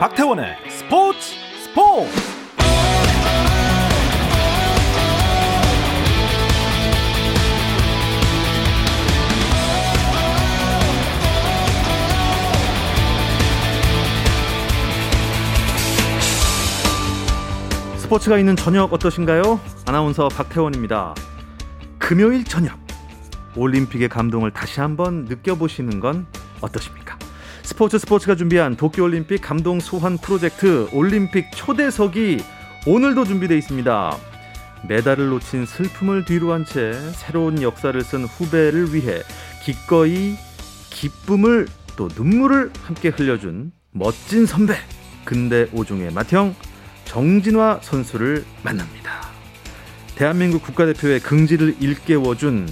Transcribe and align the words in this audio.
박태원의 0.00 0.56
스포츠 0.70 1.18
스포츠 1.62 2.10
스포츠가 17.98 18.38
있는 18.38 18.56
저녁 18.56 18.94
어떠신가요? 18.94 19.60
아나운서 19.86 20.30
박태원입니다. 20.30 21.14
금요일 21.98 22.44
저녁 22.44 22.78
올림픽의 23.54 24.08
감동을 24.08 24.50
다시 24.50 24.80
한번 24.80 25.26
느껴보시는 25.26 26.00
건 26.00 26.26
어떠십니까? 26.62 27.09
스포츠 27.80 27.98
스포츠가 27.98 28.34
준비한 28.34 28.76
도쿄올림픽 28.76 29.40
감동 29.40 29.80
소환 29.80 30.18
프로젝트 30.18 30.86
올림픽 30.92 31.50
초대석이 31.56 32.44
오늘도 32.86 33.24
준비되어 33.24 33.56
있습니다. 33.56 34.18
메달을 34.86 35.30
놓친 35.30 35.64
슬픔을 35.64 36.26
뒤로 36.26 36.52
한 36.52 36.66
채 36.66 36.92
새로운 37.14 37.62
역사를 37.62 37.98
쓴 38.02 38.24
후배를 38.24 38.94
위해 38.94 39.22
기꺼이 39.64 40.34
기쁨을 40.90 41.68
또 41.96 42.10
눈물을 42.14 42.70
함께 42.82 43.08
흘려준 43.08 43.72
멋진 43.92 44.44
선배 44.44 44.74
근대 45.24 45.66
오종의 45.72 46.12
맏형 46.12 46.54
정진화 47.06 47.78
선수를 47.80 48.44
만납니다. 48.62 49.22
대한민국 50.16 50.62
국가대표의 50.64 51.20
긍지를 51.20 51.76
일깨워준 51.80 52.68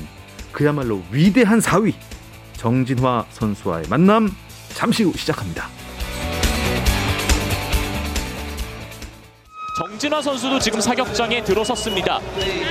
그야말로 0.53 1.03
위대한 1.11 1.63
사위 1.63 1.95
정진화 2.53 3.25
선수와의 3.31 3.87
만남 3.89 4.29
잠시 4.79 5.03
후 5.03 5.13
시작합니다. 5.17 5.69
정진화 9.77 10.23
선수도 10.23 10.57
지금 10.61 10.81
사격장에 10.81 11.43
들어섰습니다. 11.43 12.21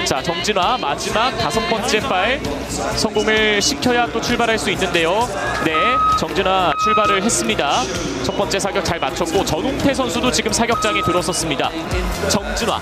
자, 0.06 0.24
정진화 0.24 0.78
마지막 0.78 1.32
다섯 1.38 1.60
번째 1.68 2.00
발 2.00 2.42
성공을 2.96 3.62
시켜야 3.62 4.06
또 4.08 4.22
출발할 4.22 4.58
수 4.58 4.72
있는데요. 4.72 5.28
네, 5.66 5.74
정진화 6.18 6.72
출발을 6.82 7.22
했습니다. 7.24 7.84
첫 8.24 8.38
번째 8.38 8.58
사격 8.58 8.86
잘 8.86 9.02
맞췄고 9.02 9.44
전웅태 9.44 9.94
선수도 9.94 10.32
지금 10.32 10.54
사격장에 10.54 11.02
들어섰습니다. 11.02 11.70
정진화. 12.30 12.80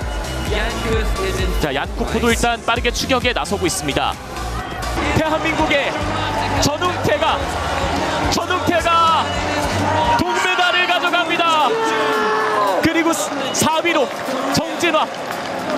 자, 1.62 1.74
얀쿠프도 1.74 2.30
일단 2.30 2.64
빠르게 2.64 2.92
추격에 2.92 3.34
나서고 3.34 3.66
있습니다. 3.66 4.14
대한민국의 5.18 5.92
전웅태가 6.62 7.40
전웅태가 8.32 9.05
가져갑니다. 11.36 12.82
그리고 12.82 13.12
4위로 13.12 14.08
정진화 14.54 15.06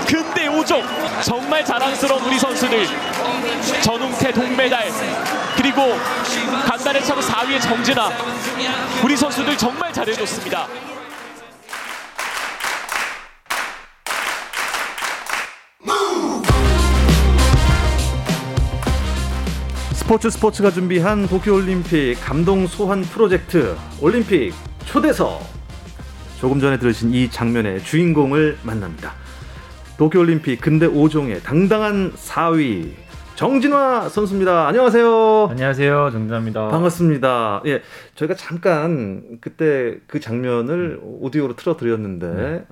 근대 0.08 0.48
5종 0.48 0.84
정말 1.24 1.66
자랑스러운 1.66 2.24
우리 2.24 2.40
선수들 2.40 2.88
전웅태 3.82 4.32
동메달 4.34 4.90
그리고 5.56 5.98
간단에 6.66 7.02
차고 7.02 7.22
4위의 7.22 7.62
정진화 7.62 8.10
우리 9.04 9.18
선수들 9.18 9.58
정말 9.58 9.92
잘해줬습니다. 9.92 10.68
스포츠 19.94 20.30
스포츠가 20.30 20.72
준비한 20.72 21.28
도쿄올림픽 21.28 22.18
감동 22.24 22.66
소환 22.66 23.02
프로젝트 23.02 23.76
올림픽 24.00 24.54
초대석 24.98 25.42
조금 26.40 26.60
전에 26.60 26.80
들으신 26.80 27.14
이 27.14 27.30
장면의 27.30 27.84
주인공을 27.84 28.58
만납니다. 28.64 29.14
도쿄올림픽 30.00 30.60
근대 30.60 30.88
5종의 30.88 31.44
당당한 31.44 32.12
4위 32.14 32.94
정진화 33.36 34.10
선수입니다. 34.10 34.68
안녕하세요. 34.68 35.50
안녕하세요. 35.52 36.10
정진아입니다. 36.12 36.70
반갑습니다. 36.70 37.62
예, 37.68 37.84
저희가 38.16 38.34
잠깐 38.34 39.38
그때 39.40 40.00
그 40.08 40.20
장면을 40.20 41.00
오디오로 41.04 41.56
틀어드렸는데 41.58 42.28
네. 42.28 42.66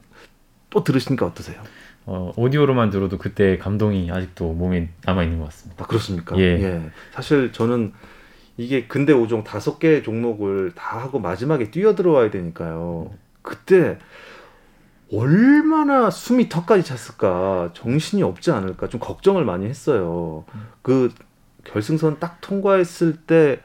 또 0.71 0.83
들으시니까 0.83 1.27
어떠세요? 1.27 1.61
어, 2.07 2.33
오디오로만 2.37 2.89
들어도 2.89 3.19
그때 3.19 3.59
감동이 3.59 4.09
아직도 4.11 4.53
몸에 4.53 4.89
남아 5.03 5.21
있는 5.21 5.37
것 5.37 5.45
같습니다. 5.45 5.83
아 5.83 5.87
그렇습니까? 5.87 6.35
예. 6.39 6.89
사실 7.13 7.51
저는 7.51 7.93
이게 8.57 8.87
근대 8.87 9.13
5종 9.13 9.43
다섯 9.43 9.79
개 9.79 10.01
종목을 10.01 10.71
다 10.75 10.99
하고 10.99 11.19
마지막에 11.19 11.71
뛰어 11.71 11.95
들어와야 11.95 12.31
되니까요. 12.31 13.11
그때 13.41 13.99
얼마나 15.13 16.09
숨이 16.09 16.49
턱까지 16.49 16.83
찼을까 16.83 17.71
정신이 17.73 18.23
없지 18.23 18.51
않을까 18.51 18.87
좀 18.87 18.99
걱정을 18.99 19.45
많이 19.45 19.65
했어요. 19.65 20.45
그 20.81 21.13
결승선 21.63 22.19
딱 22.19 22.39
통과했을 22.41 23.17
때 23.17 23.61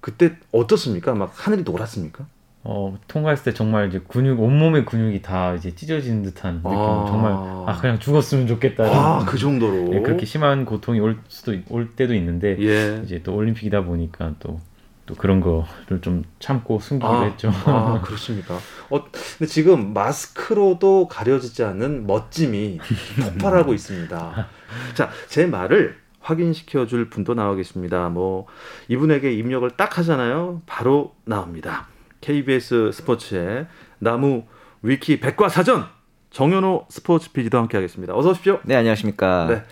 그때 0.00 0.36
어떻습니까? 0.52 1.14
막 1.14 1.32
하늘이 1.34 1.62
노랗습니까? 1.62 2.26
어, 2.68 2.98
통과했을 3.06 3.44
때 3.52 3.54
정말 3.54 3.86
이제 3.88 4.00
근육, 4.08 4.40
온몸의 4.40 4.86
근육이 4.86 5.22
다 5.22 5.54
이제 5.54 5.72
찢어지는 5.72 6.22
듯한 6.24 6.56
느낌. 6.56 6.72
아. 6.72 7.04
정말, 7.06 7.32
아, 7.32 7.78
그냥 7.80 8.00
죽었으면 8.00 8.48
좋겠다. 8.48 8.84
아그 9.20 9.38
정도로. 9.38 9.94
예, 9.94 10.00
그렇게 10.00 10.26
심한 10.26 10.64
고통이 10.64 10.98
올 10.98 11.18
수도, 11.28 11.54
있- 11.54 11.64
올 11.70 11.90
때도 11.94 12.12
있는데, 12.14 12.56
예. 12.58 13.00
이제 13.04 13.22
또 13.22 13.36
올림픽이다 13.36 13.82
보니까 13.84 14.32
또, 14.40 14.58
또 15.06 15.14
그런 15.14 15.40
거를 15.40 16.00
좀 16.00 16.24
참고 16.40 16.80
숨기기로 16.80 17.18
아, 17.18 17.22
했죠. 17.22 17.52
아, 17.66 18.00
그렇습니까? 18.04 18.58
어, 18.90 19.04
근데 19.04 19.46
지금 19.46 19.92
마스크로도 19.94 21.06
가려지지 21.06 21.62
않는 21.62 22.08
멋짐이 22.08 22.80
폭발하고 23.38 23.74
있습니다. 23.74 24.48
자, 24.94 25.10
제 25.28 25.46
말을 25.46 25.98
확인시켜 26.20 26.86
줄 26.88 27.08
분도 27.10 27.34
나와 27.34 27.54
계십니다. 27.54 28.08
뭐, 28.08 28.46
이분에게 28.88 29.32
입력을 29.34 29.70
딱 29.76 29.98
하잖아요. 29.98 30.62
바로 30.66 31.14
나옵니다. 31.24 31.86
KBS 32.26 32.90
스포츠의 32.92 33.66
나무 34.00 34.42
위키 34.82 35.20
백과사전 35.20 35.86
정현호 36.30 36.86
스포츠 36.90 37.30
PD도 37.30 37.56
함께 37.56 37.76
하겠습니다. 37.76 38.16
어서 38.16 38.30
오십시오. 38.30 38.58
네 38.64 38.74
안녕하십니까. 38.74 39.46
네. 39.48 39.62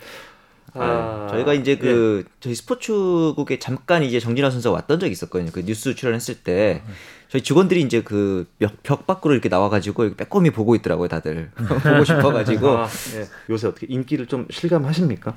아, 0.73 1.27
저희가 1.29 1.53
이제 1.53 1.77
그 1.77 2.23
저희 2.39 2.55
스포츠국에 2.55 3.59
잠깐 3.59 4.03
이제 4.03 4.19
정진아 4.21 4.49
선수가 4.49 4.73
왔던 4.73 4.99
적이 5.01 5.11
있었거든요. 5.11 5.51
그 5.51 5.63
뉴스 5.65 5.95
출연했을 5.95 6.35
때 6.43 6.81
저희 7.27 7.41
직원들이 7.43 7.81
이제 7.81 8.01
그 8.01 8.45
벽 8.83 9.05
밖으로 9.05 9.33
이렇게 9.33 9.49
나와가지고 9.49 10.15
빼꼼히 10.15 10.49
보고 10.51 10.75
있더라고요, 10.75 11.09
다들 11.09 11.51
보고 11.83 12.03
싶어가지고. 12.05 12.69
아, 12.77 12.87
예. 13.17 13.25
요새 13.49 13.67
어떻게 13.67 13.85
인기를 13.89 14.27
좀 14.27 14.47
실감하십니까? 14.49 15.35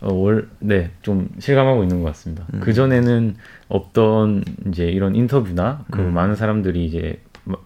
어, 0.00 0.12
월, 0.12 0.48
네, 0.58 0.90
좀 1.02 1.28
실감하고 1.38 1.82
있는 1.82 2.00
것 2.02 2.08
같습니다. 2.08 2.46
음. 2.54 2.60
그 2.60 2.72
전에는 2.72 3.36
없던 3.68 4.44
이제 4.68 4.86
이런 4.88 5.14
인터뷰나 5.14 5.84
그 5.90 6.00
음. 6.00 6.14
많은 6.14 6.34
사람들이 6.36 6.84
이제 6.84 7.20
마- 7.44 7.56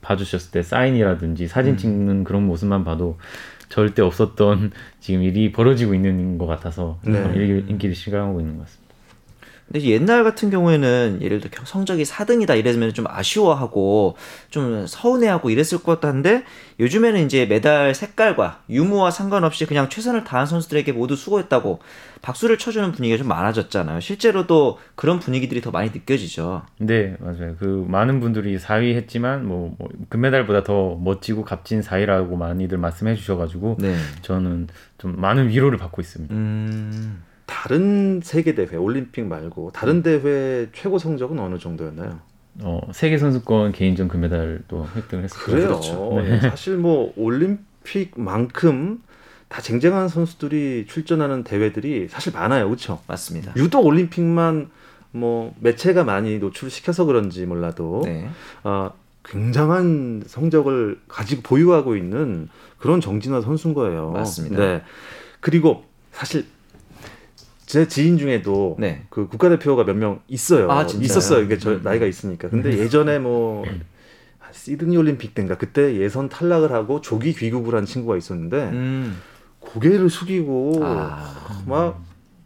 봐주셨을 0.00 0.50
때 0.50 0.62
사인이라든지 0.62 1.44
음. 1.44 1.48
사진 1.48 1.76
찍는 1.76 2.24
그런 2.24 2.46
모습만 2.46 2.84
봐도 2.84 3.18
절대 3.68 4.02
없었던 4.02 4.72
지금 5.00 5.22
일이 5.22 5.50
벌어지고 5.52 5.94
있는 5.94 6.36
것 6.38 6.46
같아서 6.46 6.98
네. 7.04 7.18
어, 7.22 7.32
일- 7.32 7.64
인기를 7.68 7.94
실감하고 7.94 8.40
있는 8.40 8.58
것 8.58 8.64
같습니다. 8.64 8.83
근데 9.66 9.86
옛날 9.86 10.24
같은 10.24 10.50
경우에는 10.50 11.20
예를 11.22 11.40
들어 11.40 11.64
성적이 11.64 12.04
4등이다 12.04 12.58
이랬으면 12.58 12.92
좀 12.92 13.06
아쉬워하고 13.08 14.16
좀 14.50 14.86
서운해하고 14.86 15.50
이랬을 15.50 15.82
것 15.82 16.00
같은데 16.00 16.44
요즘에는 16.80 17.24
이제 17.24 17.46
메달 17.46 17.94
색깔과 17.94 18.62
유무와 18.68 19.10
상관없이 19.10 19.66
그냥 19.66 19.88
최선을 19.88 20.24
다한 20.24 20.46
선수들에게 20.46 20.92
모두 20.92 21.16
수고했다고 21.16 21.80
박수를 22.20 22.56
쳐주는 22.56 22.92
분위기가 22.92 23.18
좀 23.18 23.28
많아졌잖아요. 23.28 24.00
실제로도 24.00 24.78
그런 24.94 25.18
분위기들이 25.18 25.60
더 25.60 25.70
많이 25.70 25.90
느껴지죠. 25.90 26.62
네, 26.78 27.16
맞아요. 27.20 27.54
그 27.58 27.84
많은 27.88 28.20
분들이 28.20 28.56
4위 28.58 28.94
했지만 28.94 29.46
뭐, 29.46 29.74
뭐 29.78 29.88
금메달보다 30.08 30.62
더 30.62 30.96
멋지고 30.96 31.44
값진 31.44 31.80
4위라고 31.82 32.36
많이들 32.36 32.78
말씀해 32.78 33.14
주셔가지고 33.14 33.76
네. 33.78 33.96
저는 34.22 34.68
좀 34.98 35.20
많은 35.20 35.48
위로를 35.48 35.76
받고 35.78 36.00
있습니다. 36.00 36.34
음. 36.34 37.22
다른 37.46 38.20
세계 38.22 38.54
대회, 38.54 38.76
올림픽 38.76 39.26
말고 39.26 39.72
다른 39.72 40.02
대회 40.02 40.68
최고 40.72 40.98
성적은 40.98 41.38
어느 41.38 41.58
정도였나요? 41.58 42.20
어, 42.62 42.80
세계 42.92 43.18
선수권 43.18 43.72
개인전 43.72 44.08
금메달도 44.08 44.88
획득을 44.96 45.24
했었고 45.24 45.44
그래요. 45.44 45.66
그렇죠. 45.68 46.22
예, 46.24 46.40
사실 46.48 46.76
뭐 46.76 47.12
올림픽만큼 47.16 49.02
다 49.48 49.60
쟁쟁한 49.60 50.08
선수들이 50.08 50.86
출전하는 50.88 51.44
대회들이 51.44 52.08
사실 52.08 52.32
많아요, 52.32 52.66
그렇죠? 52.66 53.00
맞습니다. 53.06 53.52
유독 53.56 53.86
올림픽만 53.86 54.70
뭐 55.12 55.54
매체가 55.60 56.04
많이 56.04 56.38
노출시켜서 56.38 57.04
그런지 57.04 57.46
몰라도 57.46 58.02
네. 58.04 58.28
아, 58.62 58.90
굉장한 59.24 60.24
성적을 60.26 61.00
가지고 61.08 61.42
보유하고 61.42 61.96
있는 61.96 62.48
그런 62.78 63.00
정진화 63.00 63.40
선수인 63.42 63.74
거예요. 63.74 64.10
맞습니다. 64.10 64.58
네. 64.58 64.82
그리고 65.40 65.84
사실 66.12 66.46
제 67.66 67.88
지인 67.88 68.18
중에도 68.18 68.76
네. 68.78 69.04
그 69.10 69.26
국가대표가 69.28 69.84
몇 69.84 69.96
명 69.96 70.20
있어요. 70.28 70.70
아? 70.70 70.82
있었어요. 70.84 71.42
이게 71.44 71.58
저 71.58 71.70
음. 71.72 71.80
나이가 71.82 72.06
있으니까. 72.06 72.48
근데 72.48 72.78
예전에 72.78 73.18
뭐 73.18 73.64
시드니 74.52 74.96
올림픽 74.96 75.34
때인가 75.34 75.56
그때 75.56 75.96
예선 75.96 76.28
탈락을 76.28 76.72
하고 76.72 77.00
조기 77.00 77.32
귀국을 77.34 77.74
한 77.74 77.84
친구가 77.86 78.16
있었는데 78.16 78.56
음. 78.72 79.16
고개를 79.60 80.10
숙이고 80.10 80.80
아. 80.82 81.62
막 81.66 82.00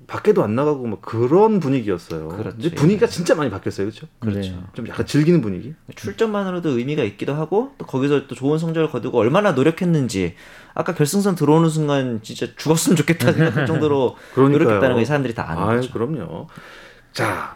밖에도 0.08 0.43
안 0.43 0.55
나가고 0.56 0.87
막 0.87 1.02
그런 1.02 1.60
분위기였어요. 1.60 2.28
그렇지. 2.28 2.70
분위기가 2.75 3.06
진짜 3.06 3.34
많이 3.34 3.50
바뀌었어요, 3.50 3.87
그렇죠? 3.88 4.06
그렇죠. 4.19 4.40
네. 4.40 4.58
좀 4.72 4.88
약간 4.88 5.05
즐기는 5.06 5.40
분위기. 5.43 5.75
출전만으로도 5.94 6.78
의미가 6.78 7.05
있기도 7.05 7.34
하고 7.34 7.72
또 7.76 7.84
거기서 7.84 8.26
또 8.26 8.34
좋은 8.34 8.58
성적을 8.58 8.90
거두고 8.90 9.19
얼마나 9.19 9.52
노력했는지 9.52 10.34
아까 10.72 10.94
결승선 10.94 11.34
들어오는 11.34 11.69
순간 11.69 12.20
진짜 12.22 12.46
죽었으면 12.56 12.96
좋겠다 12.96 13.32
생각할 13.32 13.66
정도로. 13.69 14.16
노력했다는 14.34 14.94
거 14.96 15.00
이 15.02 15.05
사람들이 15.05 15.34
다 15.34 15.50
아는 15.50 15.62
아유, 15.62 15.76
거죠. 15.82 15.93
그럼요. 15.93 16.46
자, 17.12 17.54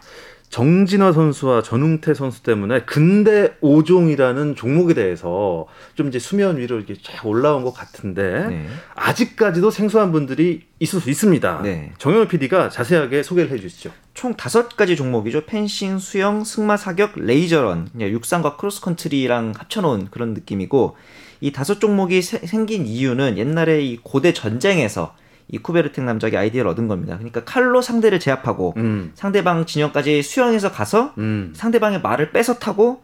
정진화 0.53 1.13
선수와 1.13 1.63
전웅태 1.63 2.13
선수 2.13 2.43
때문에 2.43 2.81
근대 2.81 3.55
5종이라는 3.63 4.55
종목에 4.55 4.93
대해서 4.93 5.65
좀 5.95 6.09
이제 6.09 6.19
수면 6.19 6.57
위로 6.57 6.77
이렇게 6.77 6.93
쫙 7.01 7.25
올라온 7.25 7.63
것 7.63 7.73
같은데 7.73 8.45
네. 8.49 8.67
아직까지도 8.93 9.71
생소한 9.71 10.11
분들이 10.11 10.61
있을 10.79 11.01
수 11.01 11.09
있습니다. 11.09 11.61
네. 11.63 11.93
정현우 11.97 12.27
PD가 12.27 12.69
자세하게 12.69 13.23
소개를 13.23 13.49
해주시죠. 13.49 13.89
총 14.13 14.35
다섯 14.35 14.77
가지 14.77 14.95
종목이죠. 14.95 15.47
펜싱, 15.47 15.97
수영, 15.97 16.43
승마, 16.43 16.77
사격, 16.77 17.13
레이저런, 17.15 17.89
그냥 17.91 18.09
육상과 18.09 18.57
크로스컨트리랑 18.57 19.53
합쳐놓은 19.57 20.09
그런 20.11 20.35
느낌이고 20.35 20.95
이 21.41 21.51
다섯 21.51 21.79
종목이 21.79 22.21
세- 22.21 22.45
생긴 22.45 22.85
이유는 22.85 23.39
옛날에 23.39 23.81
이 23.81 23.97
고대 24.03 24.33
전쟁에서 24.33 25.15
이 25.47 25.57
쿠베르탱 25.57 26.05
남작이 26.05 26.37
아이디어를 26.37 26.69
얻은 26.71 26.87
겁니다. 26.87 27.15
그러니까 27.17 27.43
칼로 27.43 27.81
상대를 27.81 28.19
제압하고 28.19 28.73
음, 28.77 29.11
상대방 29.15 29.65
진영까지 29.65 30.23
수영해서 30.23 30.71
가서 30.71 31.13
음. 31.17 31.53
상대방의 31.55 32.01
말을 32.01 32.31
뺏어 32.31 32.55
타고 32.55 33.03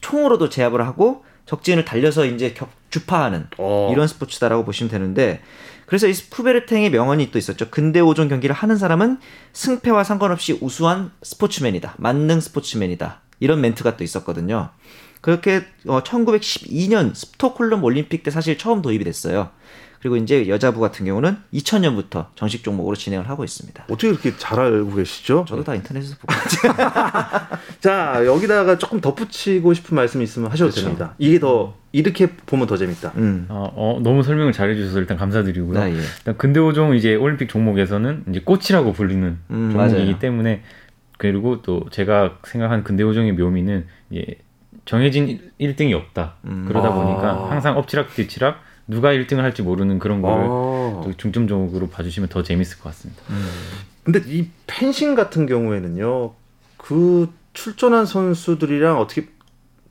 총으로도 0.00 0.48
제압을 0.48 0.86
하고 0.86 1.24
적진을 1.46 1.84
달려서 1.84 2.26
이제 2.26 2.52
격 2.52 2.70
주파하는 2.90 3.46
어. 3.58 3.90
이런 3.92 4.06
스포츠다라고 4.06 4.64
보시면 4.64 4.90
되는데 4.90 5.40
그래서 5.86 6.06
이 6.06 6.14
쿠베르탱의 6.14 6.90
명언이 6.90 7.32
또 7.32 7.38
있었죠. 7.38 7.68
근대 7.70 8.00
5종 8.00 8.28
경기를 8.28 8.54
하는 8.54 8.76
사람은 8.76 9.18
승패와 9.52 10.04
상관없이 10.04 10.56
우수한 10.60 11.10
스포츠맨이다. 11.22 11.94
만능 11.98 12.40
스포츠맨이다. 12.40 13.20
이런 13.40 13.60
멘트가 13.60 13.96
또 13.96 14.04
있었거든요. 14.04 14.70
그렇게 15.20 15.64
어, 15.86 16.02
1912년 16.02 17.14
스톡홀름 17.14 17.82
올림픽 17.82 18.22
때 18.22 18.30
사실 18.30 18.56
처음 18.56 18.82
도입이 18.82 19.02
됐어요. 19.04 19.50
그리고 20.00 20.16
이제 20.16 20.48
여자부 20.48 20.80
같은 20.80 21.04
경우는 21.04 21.36
2000년부터 21.52 22.28
정식 22.34 22.64
종목으로 22.64 22.96
진행을 22.96 23.28
하고 23.28 23.44
있습니다. 23.44 23.84
어떻게 23.84 24.08
그렇게 24.08 24.34
잘 24.38 24.58
알고 24.58 24.94
계시죠? 24.94 25.44
저도 25.46 25.62
다 25.62 25.74
인터넷에서 25.74 26.16
보고 26.18 26.32
있죠. 26.32 26.74
자 27.80 28.24
여기다가 28.24 28.78
조금 28.78 29.00
덧붙이고 29.02 29.74
싶은 29.74 29.94
말씀 29.94 30.22
있으면 30.22 30.50
하셔도 30.50 30.70
그렇죠. 30.70 30.86
됩니다. 30.86 31.14
이게 31.18 31.38
더 31.38 31.74
이렇게 31.92 32.28
보면 32.28 32.66
더 32.66 32.78
재밌다. 32.78 33.12
음. 33.16 33.44
어, 33.50 33.70
어, 33.74 34.00
너무 34.02 34.22
설명을 34.22 34.52
잘해주셔서 34.52 35.00
일단 35.00 35.18
감사드리고요. 35.18 35.78
아, 35.78 35.90
예. 35.90 35.94
일단 35.94 36.38
근대오종 36.38 36.94
이제 36.94 37.14
올림픽 37.14 37.50
종목에서는 37.50 38.24
이제 38.30 38.40
꽃이라고 38.40 38.94
불리는 38.94 39.38
음, 39.50 39.70
종목이기 39.72 40.00
맞아요. 40.02 40.18
때문에 40.18 40.62
그리고 41.18 41.60
또 41.60 41.84
제가 41.90 42.38
생각한 42.44 42.84
근대오종의 42.84 43.32
묘미는 43.32 43.86
이제 44.08 44.38
정해진 44.86 45.50
1등이 45.60 45.92
없다. 45.92 46.36
음. 46.46 46.64
그러다 46.66 46.88
아. 46.88 46.94
보니까 46.94 47.50
항상 47.50 47.76
엎치락 47.76 48.14
뒤치락 48.14 48.69
누가 48.90 49.10
1등을 49.12 49.38
할지 49.38 49.62
모르는 49.62 49.98
그런 49.98 50.20
거를 50.20 50.44
아. 50.44 51.00
또 51.04 51.12
중점적으로 51.16 51.88
봐주시면 51.88 52.28
더 52.28 52.42
재밌을 52.42 52.78
것 52.78 52.90
같습니다. 52.90 53.22
근데 54.02 54.20
이 54.26 54.48
펜싱 54.66 55.14
같은 55.14 55.46
경우에는요, 55.46 56.32
그 56.76 57.32
출전한 57.52 58.06
선수들이랑 58.06 58.98
어떻게 58.98 59.28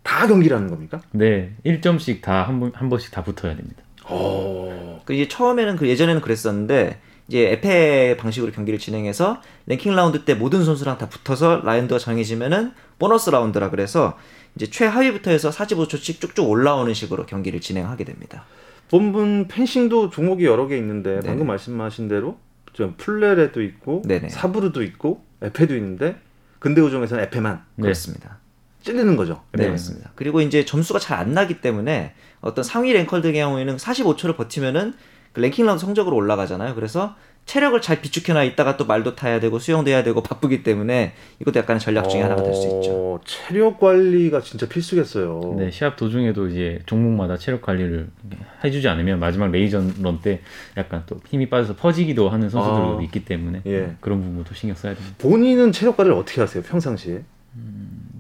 다 0.04 0.28
경기를 0.28 0.58
하는 0.58 0.70
겁니까? 0.70 1.02
네, 1.12 1.54
1점씩 1.66 2.22
다한 2.22 2.60
번, 2.60 2.72
한 2.74 2.90
번씩 2.90 3.12
다 3.12 3.24
붙어야 3.24 3.56
됩니다. 3.56 3.82
어. 4.06 5.02
그 5.06 5.14
이제 5.14 5.28
처음에는 5.28 5.76
그 5.76 5.88
예전에는 5.88 6.22
그랬었는데 6.22 7.00
이제 7.30 7.52
에페 7.52 8.18
방식으로 8.18 8.52
경기를 8.52 8.80
진행해서 8.80 9.42
랭킹 9.68 9.96
라운드 9.96 10.26
때 10.26 10.34
모든 10.34 10.66
선수랑 10.66 10.98
다 10.98 11.08
붙어서 11.08 11.62
라운드가 11.64 12.00
정해지면은 12.00 12.72
보너스 12.98 13.30
라운드라 13.30 13.70
그래서 13.70 14.18
이제 14.56 14.68
최하위부터 14.70 15.30
해서 15.30 15.52
45초씩 15.52 16.20
쭉쭉 16.20 16.50
올라오는 16.50 16.92
식으로 16.94 17.28
경기를 17.28 17.62
진행하게 17.62 18.04
됩니다. 18.04 18.46
본분 18.90 19.48
펜싱도 19.48 20.10
종목이 20.10 20.46
여러 20.46 20.68
개 20.68 20.76
있는데 20.78 21.20
네. 21.20 21.28
방금 21.28 21.46
말씀하신 21.46 22.08
대로 22.08 22.40
좀 22.74 22.96
플레레도 22.98 23.62
있고 23.62 24.02
네네. 24.06 24.30
사브르도 24.30 24.82
있고 24.82 25.24
에페도 25.44 25.76
있는데 25.76 26.16
근대 26.58 26.82
우종에서는 26.82 27.24
에페만 27.26 27.64
네. 27.76 27.84
그렇습니다. 27.84 28.40
찔리는 28.82 29.16
거죠. 29.16 29.44
네, 29.52 29.66
네. 29.66 29.70
맞습니다. 29.70 30.12
그리고 30.16 30.42
이제 30.42 30.66
점수가 30.66 30.98
잘 30.98 31.20
안 31.20 31.34
나기 31.34 31.62
때문에 31.62 32.14
어떤 32.42 32.64
상위 32.64 32.92
랭커들의 32.94 33.36
경우에는 33.36 33.78
45초를 33.78 34.36
버티면은 34.36 34.94
그 34.94 34.98
랭킹 35.36 35.66
라운드 35.66 35.82
성적으로 35.84 36.16
올라가잖아요. 36.18 36.76
그래서 36.76 37.16
체력을 37.46 37.82
잘 37.82 38.00
비축해놔 38.02 38.44
있다가 38.44 38.78
또 38.78 38.86
말도 38.86 39.16
타야 39.16 39.40
되고 39.40 39.58
수영도 39.58 39.90
해야 39.90 40.04
되고 40.04 40.22
바쁘기 40.22 40.62
때문에 40.62 41.14
이것도 41.40 41.58
약간의 41.60 41.80
전략 41.80 42.08
중에 42.08 42.22
하나가 42.22 42.44
될 42.44 42.54
수 42.54 42.68
있죠. 42.68 42.92
어, 42.92 43.20
체력 43.26 43.80
관리가 43.80 44.42
진짜 44.42 44.68
필수겠어요. 44.68 45.56
네, 45.58 45.72
시합 45.72 45.96
도중에도 45.96 46.48
이제 46.50 46.80
종목마다 46.86 47.38
체력 47.38 47.64
관리를 47.64 48.10
해주지 48.64 48.88
않으면 48.88 49.20
마지막 49.20 49.50
레이전 49.50 49.96
런 50.02 50.20
때 50.22 50.42
약간 50.78 51.04
또 51.08 51.20
힘이 51.28 51.50
빠져서 51.50 51.76
퍼지기도 51.78 52.30
하는 52.30 52.50
선수들도 52.52 53.00
아. 53.00 53.02
있기 53.04 53.26
때문에 53.26 53.62
예. 53.66 53.96
그런 54.00 54.22
부분도 54.22 54.54
신경 54.54 54.76
써야 54.76 54.94
됩니다. 54.94 55.16
본인은 55.18 55.72
체력 55.72 55.98
관리를 55.98 56.16
어떻게 56.18 56.42
하세요? 56.42 56.62
평상시에? 56.62 57.24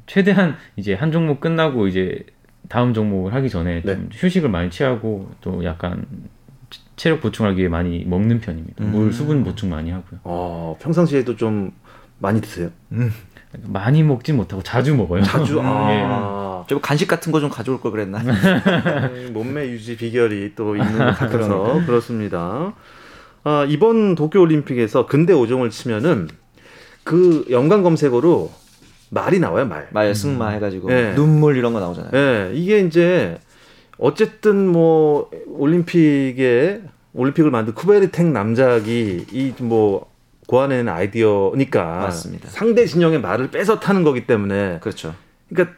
최대한 0.07 0.55
이제 0.75 0.95
한 0.95 1.11
종목 1.11 1.39
끝나고 1.39 1.87
이제 1.87 2.25
다음 2.67 2.93
종목을 2.95 3.33
하기 3.35 3.49
전에 3.49 3.81
네. 3.83 3.93
좀 3.95 4.09
휴식을 4.11 4.49
많이 4.49 4.69
취하고 4.71 5.29
또 5.41 5.63
약간 5.63 6.05
체- 6.99 7.03
체력 7.09 7.21
보충하기 7.21 7.57
위해 7.59 7.69
많이 7.69 8.03
먹는 8.05 8.41
편입니다. 8.41 8.83
음. 8.83 8.91
물 8.91 9.13
수분 9.13 9.43
보충 9.43 9.69
많이 9.69 9.89
하고요. 9.89 10.19
어, 10.23 10.77
평상시에도 10.81 11.35
좀 11.37 11.71
많이 12.19 12.41
드세요? 12.41 12.69
많이 13.63 14.03
먹진 14.03 14.35
못하고 14.35 14.61
자주 14.61 14.93
먹어요. 14.95 15.23
자주 15.23 15.57
예. 15.59 15.61
아, 15.63 16.65
저 16.67 16.79
간식 16.79 17.07
같은 17.07 17.31
거 17.31 17.39
좀 17.39 17.49
가져올 17.49 17.79
걸 17.81 17.91
그랬나? 17.93 18.19
음, 18.19 19.31
몸매 19.33 19.69
유지 19.69 19.95
비결이 19.97 20.53
또 20.55 20.75
있는 20.75 20.97
것 20.97 21.17
같아서 21.17 21.81
그렇습니다. 21.85 22.73
아, 23.45 23.65
이번 23.69 24.15
도쿄 24.15 24.41
올림픽에서 24.41 25.05
근대 25.07 25.31
오종을 25.33 25.69
치면은 25.69 26.27
그 27.05 27.45
연관 27.49 27.81
검색어로 27.81 28.51
말이 29.09 29.39
나와요, 29.39 29.65
말. 29.65 29.87
말 29.91 30.13
승마 30.13 30.49
해 30.49 30.59
가지고 30.59 30.89
네. 30.89 31.15
눈물 31.15 31.55
이런 31.57 31.73
거 31.73 31.79
나오잖아요. 31.79 32.11
예, 32.13 32.51
이게 32.53 32.81
이제 32.81 33.39
어쨌든 33.97 34.67
뭐 34.67 35.29
올림픽에 35.47 36.81
올림픽을 37.13 37.51
만든 37.51 37.73
쿠베르텍 37.73 38.27
남작이 38.27 39.25
이 39.31 39.53
뭐 39.61 40.09
고안해낸 40.49 40.89
아이디어니까 40.89 41.83
맞습니다. 41.99 42.49
상대 42.49 42.85
진영의 42.87 43.21
말을 43.21 43.51
뺏어 43.51 43.79
타는 43.79 44.03
거기 44.03 44.25
때문에 44.25 44.79
그렇죠. 44.81 45.13
그러니까 45.47 45.75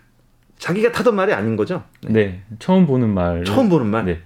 자기가 0.60 0.94
타던 0.94 1.14
말이 1.14 1.34
아닌 1.34 1.58
거죠. 1.58 1.84
네, 2.08 2.42
처음 2.58 2.88
보는 2.88 3.10
말. 3.10 3.44
처음 3.44 3.68
보는 3.68 3.88
말. 3.88 4.06
네, 4.06 4.20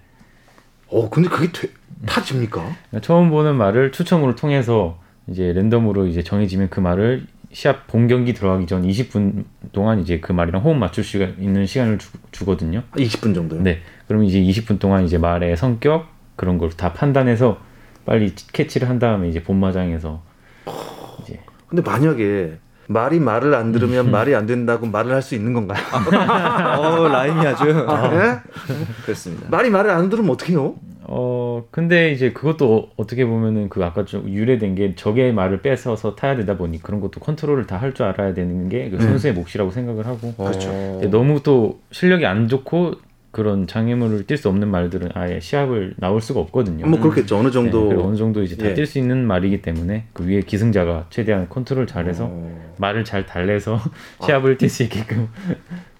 어, 0.88 1.10
근데 1.10 1.30
그게 1.30 1.52
되, 1.52 1.68
타집니까? 2.06 2.64
처음 3.02 3.32
보는 3.32 3.56
말을 3.56 3.92
추첨으로 3.92 4.36
통해서 4.36 5.00
이제 5.28 5.52
랜덤으로 5.54 6.06
이제 6.06 6.22
정해지면 6.22 6.70
그 6.70 6.80
말을 6.80 7.26
시합 7.52 7.88
본 7.88 8.08
경기 8.08 8.36
들어가기 8.36 8.68
전 8.68 8.84
20분 8.84 9.46
동안 9.72 10.00
이제 10.00 10.20
그 10.20 10.32
말이랑 10.32 10.62
호흡 10.62 10.76
맞출 10.78 11.04
수 11.04 11.18
있는 11.18 11.66
시간을 11.66 11.98
주, 11.98 12.10
주거든요. 12.32 12.84
20분 12.92 13.34
정도요. 13.34 13.62
네. 13.62 13.80
그럼 14.08 14.26
이제 14.26 14.40
20분 14.40 14.78
동안 14.78 15.06
이제 15.06 15.18
말의 15.18 15.58
성격 15.58 16.06
그런 16.36 16.58
걸 16.58 16.70
다 16.76 16.94
판단해서 16.94 17.58
빨리 18.06 18.34
캐치를 18.54 18.90
한 18.90 19.00
다음에 19.00 19.30
이제 19.30 19.42
본마장에서 19.44 20.22
이제 21.22 21.40
근데 21.68 21.82
만약에 21.82 22.58
말이 22.88 23.20
말을 23.20 23.56
안 23.56 23.72
들으면 23.72 24.12
말이 24.12 24.36
안 24.36 24.46
된다고 24.46 24.86
말을 24.86 25.12
할 25.14 25.22
수 25.22 25.34
있는 25.36 25.54
건가요? 25.54 25.82
어 26.80 27.08
라임이 27.08 27.40
아주 27.48 27.68
예? 27.70 28.40
그렇습니다. 29.06 29.48
말이 29.50 29.70
말을 29.70 29.90
안 29.90 30.10
들으면 30.10 30.30
어떻게 30.32 30.54
해요? 30.54 30.76
어 31.08 31.64
근데 31.72 32.12
이제 32.12 32.32
그것도 32.32 32.76
어- 32.76 32.92
어떻게 32.98 33.26
보면은 33.26 33.70
그 33.70 33.84
아까 33.84 34.06
좀 34.06 34.28
유래된 34.30 34.76
게 34.76 34.96
적의 34.96 35.34
말을 35.34 35.62
뺏어서 35.62 36.16
타야 36.16 36.36
되다 36.36 36.58
보니 36.58 36.82
그런 36.82 37.00
것도 37.00 37.20
컨트롤을 37.20 37.66
다 37.68 37.78
할 37.78 37.94
줄 37.94 38.06
알아야 38.08 38.34
되는 38.34 38.70
게 38.70 38.90
그 38.90 39.00
선수의 39.02 39.34
몫이라고 39.34 39.72
생각을 39.72 40.06
하고 40.06 40.34
그렇죠. 40.34 40.70
너무 41.12 41.42
또 41.44 41.80
실력이 41.92 42.26
안 42.26 42.48
좋고 42.48 42.94
그런 43.36 43.68
장애물을 43.68 44.28
뛸 44.28 44.38
수 44.38 44.48
없는 44.48 44.70
말들은 44.70 45.10
아예 45.14 45.42
시합을 45.42 45.96
나올 45.98 46.22
수가 46.22 46.40
없거든요. 46.40 46.88
뭐 46.88 47.02
그렇겠죠. 47.02 47.36
어느 47.36 47.48
네, 47.48 47.52
정도 47.52 47.90
그리고 47.90 48.06
어느 48.06 48.16
정도 48.16 48.42
이제 48.42 48.56
다 48.56 48.70
예. 48.70 48.74
뛸수 48.74 48.96
있는 48.96 49.28
말이기 49.28 49.62
때문에 49.62 50.06
그 50.14 50.26
위에 50.26 50.40
기승자가 50.40 51.08
최대한 51.10 51.50
컨트롤 51.50 51.86
잘해서 51.86 52.30
어, 52.32 52.74
말을 52.78 53.04
잘 53.04 53.26
달래서 53.26 53.78
시합을 54.24 54.58
뛸 54.58 54.70
수 54.70 54.84
있게끔 54.84 55.28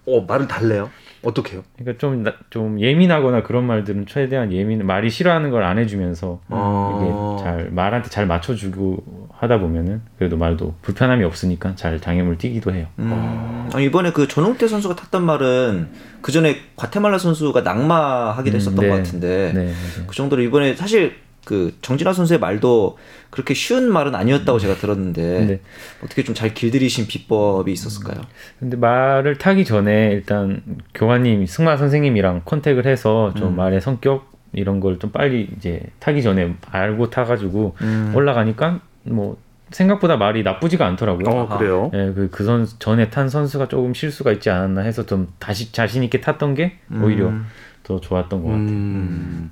어, 0.06 0.22
말을 0.22 0.48
달래요? 0.48 0.90
어떻게 1.26 1.54
해요? 1.54 1.64
그러니까 1.78 1.98
좀, 2.00 2.24
나- 2.24 2.34
좀 2.50 2.80
예민하거나 2.80 3.44
그런 3.44 3.66
말들은 3.66 4.06
최대한 4.08 4.54
예민 4.54 4.86
말이 4.86 5.10
싫어하는 5.10 5.50
걸 5.52 5.64
안 5.66 5.78
해주면서 5.80 6.40
아. 6.50 7.00
이게 7.02 7.44
잘 7.44 7.70
말한테 7.72 8.10
잘 8.10 8.28
맞춰주고 8.28 9.28
하다 9.34 9.60
보면은 9.60 10.02
그래도 10.18 10.38
말도 10.38 10.76
불편함이 10.84 11.24
없으니까 11.24 11.76
잘 11.76 12.00
장애물 12.00 12.38
뛰기도 12.38 12.72
해요. 12.74 12.88
음. 13.00 13.68
아니, 13.74 13.86
이번에 13.86 14.12
그 14.12 14.28
전홍태 14.28 14.68
선수가 14.68 14.96
탔던 14.96 15.24
말은 15.26 15.88
그 16.22 16.32
전에 16.32 16.58
과테말라 16.76 17.18
선수가 17.18 17.62
낙마하기도 17.62 18.56
음, 18.56 18.60
했었던 18.60 18.80
네. 18.80 18.90
것 18.90 18.96
같은데 18.98 19.52
네, 19.54 19.64
맞아요. 19.66 20.08
그 20.08 20.16
정도로 20.16 20.42
이번에 20.44 20.76
사실 20.76 21.16
그 21.46 21.76
정진아 21.82 22.12
선수의 22.14 22.40
말도 22.40 22.98
그렇게 23.30 23.54
쉬운 23.54 23.92
말은 23.92 24.16
아니었다고 24.16 24.60
제가 24.60 24.76
들었는데 24.76 25.46
네. 25.46 25.60
어떻게 26.04 26.24
좀 26.24 26.36
잘 26.36 26.54
길들이신 26.54 27.08
비법이 27.08 27.72
있었을까요? 27.72 28.22
근데 28.60 28.76
말을 28.78 29.38
타기 29.38 29.64
전에 29.64 30.12
일단 30.12 30.62
교관님 30.94 31.46
승마 31.46 31.78
선생님이랑 31.78 32.42
컨택을 32.46 32.86
해서 32.86 33.34
좀 33.38 33.50
음. 33.50 33.56
말의 33.56 33.80
성격 33.82 34.32
이런 34.54 34.80
걸 34.80 34.98
좀 35.00 35.12
빨리 35.12 35.50
이제 35.58 35.82
타기 36.00 36.24
전에 36.24 36.56
알고 36.72 37.10
타가지고 37.10 37.76
음. 37.82 38.12
올라가니까 38.16 38.80
뭐 39.04 39.38
생각보다 39.72 40.16
말이 40.18 40.44
나쁘지가 40.44 40.86
않더라고요. 40.86 41.26
어 41.28 41.58
그래요. 41.58 41.92
예, 41.94 42.14
그, 42.16 42.30
그 42.32 42.44
선, 42.44 42.68
전에 42.80 43.10
탄 43.10 43.28
선수가 43.30 43.68
조금 43.68 43.94
실수가 43.94 44.32
있지 44.34 44.50
않았나 44.50 44.82
해서 44.82 45.06
좀 45.06 45.28
다시 45.40 45.72
자신 45.72 46.04
있게 46.04 46.22
탔던 46.22 46.54
게 46.56 46.78
오히려 47.02 47.28
음. 47.30 47.46
더 47.86 48.00
좋았던 48.00 48.42
것 48.42 48.50
같아요. 48.50 48.68
음. 48.68 49.52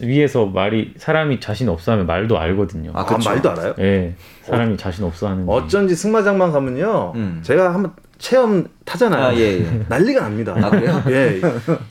위에서 0.00 0.46
말이 0.46 0.94
사람이 0.96 1.40
자신 1.40 1.68
없어 1.68 1.92
하면 1.92 2.06
말도 2.06 2.38
알거든요. 2.38 2.92
아, 2.94 3.04
아. 3.06 3.18
말도 3.22 3.50
알아요? 3.50 3.74
예, 3.80 4.14
사람이 4.42 4.76
자신 4.76 5.04
없어 5.04 5.28
하는. 5.28 5.48
어쩐지 5.48 5.96
승마장만 5.96 6.52
가면요. 6.52 7.12
음. 7.16 7.40
제가 7.42 7.74
한번 7.74 7.92
체험 8.18 8.68
타잖아요. 8.84 9.24
아, 9.24 9.34
예, 9.34 9.58
예. 9.58 9.84
난리가 9.88 10.20
납니다. 10.20 10.54
아, 10.56 10.70
그래요? 10.70 11.02
예. 11.08 11.40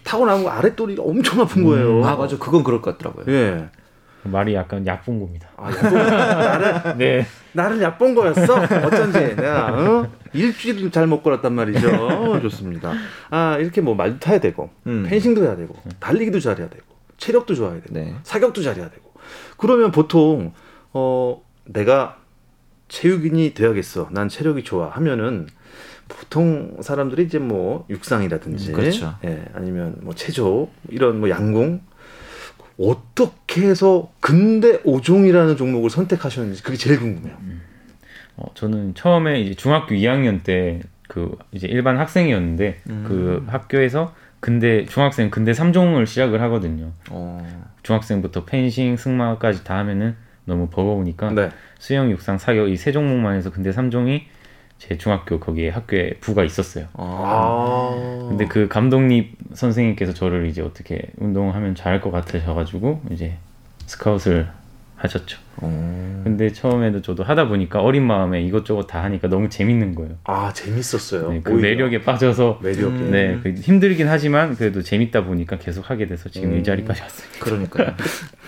타고 0.04 0.26
나면 0.26 0.48
아랫도리가 0.48 1.04
엄청 1.04 1.42
아픈 1.42 1.66
거예요. 1.66 2.06
아 2.06 2.16
맞아 2.16 2.38
그건 2.38 2.64
그럴 2.64 2.82
것 2.82 2.98
같더라고요. 2.98 3.26
예. 3.36 3.70
말이 4.24 4.54
약간 4.54 4.86
약본 4.86 5.20
겁니다. 5.20 5.50
아, 5.58 5.70
나를 5.72 6.98
네. 6.98 7.26
나를 7.54 7.82
얕본 7.82 8.16
거였어. 8.16 8.56
어쩐지 8.86 9.36
내가 9.36 9.68
어? 9.74 10.12
일주일을 10.34 10.92
잘못 10.92 11.24
걸었단 11.24 11.54
말이죠. 11.54 12.40
좋습니다. 12.42 12.94
아 13.30 13.58
이렇게 13.60 13.82
뭐 13.82 13.96
말도 13.96 14.20
타야 14.20 14.40
되고 14.40 14.70
음. 14.88 15.06
펜싱도 15.08 15.44
해야 15.44 15.56
되고 15.56 15.76
달리기도 16.00 16.40
잘해야 16.40 16.70
되고 16.70 16.84
체력도 17.18 17.56
좋아야 17.56 17.74
되고 17.74 17.86
네. 17.92 18.16
사격도 18.24 18.62
잘해야 18.62 18.90
되고 18.90 19.12
그러면 19.58 19.92
보통 19.92 20.54
어 20.94 21.42
내가 21.66 22.18
체육인이 22.90 23.54
돼야겠어. 23.54 24.10
난 24.12 24.28
체력이 24.30 24.64
좋아 24.64 24.90
하면은 24.90 25.48
보통 26.10 26.76
사람들이 26.82 27.24
이제 27.24 27.40
뭐 27.40 27.86
육상이라든지 27.90 28.72
음, 28.72 28.74
그렇죠. 28.76 29.16
예, 29.24 29.46
아니면 29.54 29.96
뭐 30.02 30.14
체조 30.14 30.70
이런 30.90 31.20
뭐 31.22 31.30
양궁 31.30 31.80
어떻게 32.80 33.68
해서 33.68 34.12
근대 34.20 34.80
오종이라는 34.84 35.58
종목을 35.58 35.90
선택하셨는지 35.90 36.64
그게 36.64 36.78
제일 36.78 37.00
궁금해요. 37.00 37.36
어, 38.38 38.46
저는 38.54 38.96
처음에 38.96 39.42
이제 39.42 39.54
중학교 39.56 39.96
2학년 39.96 40.44
때 40.44 40.82
그 41.12 41.38
이제 41.52 41.68
일반 41.68 41.98
학생이었는데 42.00 42.80
음. 42.90 43.04
그 43.06 43.44
학교에서 43.46 44.16
근대 44.40 44.86
중학생 44.86 45.30
근대 45.30 45.52
3종을 45.52 46.06
시작을 46.06 46.42
하거든요. 46.44 46.94
어. 47.10 47.46
중학생부터 47.84 48.46
펜싱, 48.46 48.96
승마까지 48.96 49.66
다 49.66 49.78
하면은 49.80 50.16
너무 50.46 50.70
버거우니까 50.70 51.32
네. 51.32 51.50
수영, 51.80 52.10
육상, 52.12 52.38
사격 52.38 52.70
이 52.70 52.78
세 52.78 52.94
종목만 52.94 53.36
해서 53.36 53.52
근대 53.52 53.72
3종이 53.72 54.22
제 54.82 54.98
중학교 54.98 55.40
거기에 55.40 55.70
학교에 55.70 56.16
부가 56.22 56.44
있었어요. 56.44 56.88
아. 56.94 58.26
근데 58.30 58.48
그 58.48 58.68
감독님 58.68 59.30
선생님께서 59.54 60.12
저를 60.16 60.48
이제 60.48 60.64
어떻게 60.64 61.04
운동하면 61.18 61.76
잘할 61.76 62.02
것 62.02 62.10
같으셔가지고 62.10 63.04
이제 63.12 63.38
스카웃을 63.86 64.50
하셨죠. 64.96 65.38
어. 65.58 66.22
근데 66.24 66.52
처음에도 66.52 67.04
저도 67.04 67.24
하다 67.24 67.48
보니까 67.48 67.80
어린 67.80 68.08
마음에 68.08 68.42
이것저것 68.42 68.88
다 68.88 69.04
하니까 69.04 69.28
너무 69.28 69.50
재밌는 69.50 69.94
거예요. 69.94 70.14
아 70.24 70.52
재밌었어요. 70.52 71.30
네, 71.32 71.42
그 71.44 71.54
오히려. 71.54 71.62
매력에 71.70 72.02
빠져서 72.02 72.62
매력에. 72.64 72.88
음. 72.88 73.12
네, 73.12 73.40
그 73.44 73.52
힘들긴 73.52 74.08
하지만 74.08 74.56
그래도 74.56 74.82
재밌다 74.82 75.26
보니까 75.26 75.60
계속 75.60 75.92
하게 75.92 76.08
돼서 76.08 76.28
지금 76.28 76.54
음. 76.54 76.60
이 76.60 76.64
자리까지 76.64 77.02
왔어요. 77.04 77.28
그러니까요. 77.40 77.94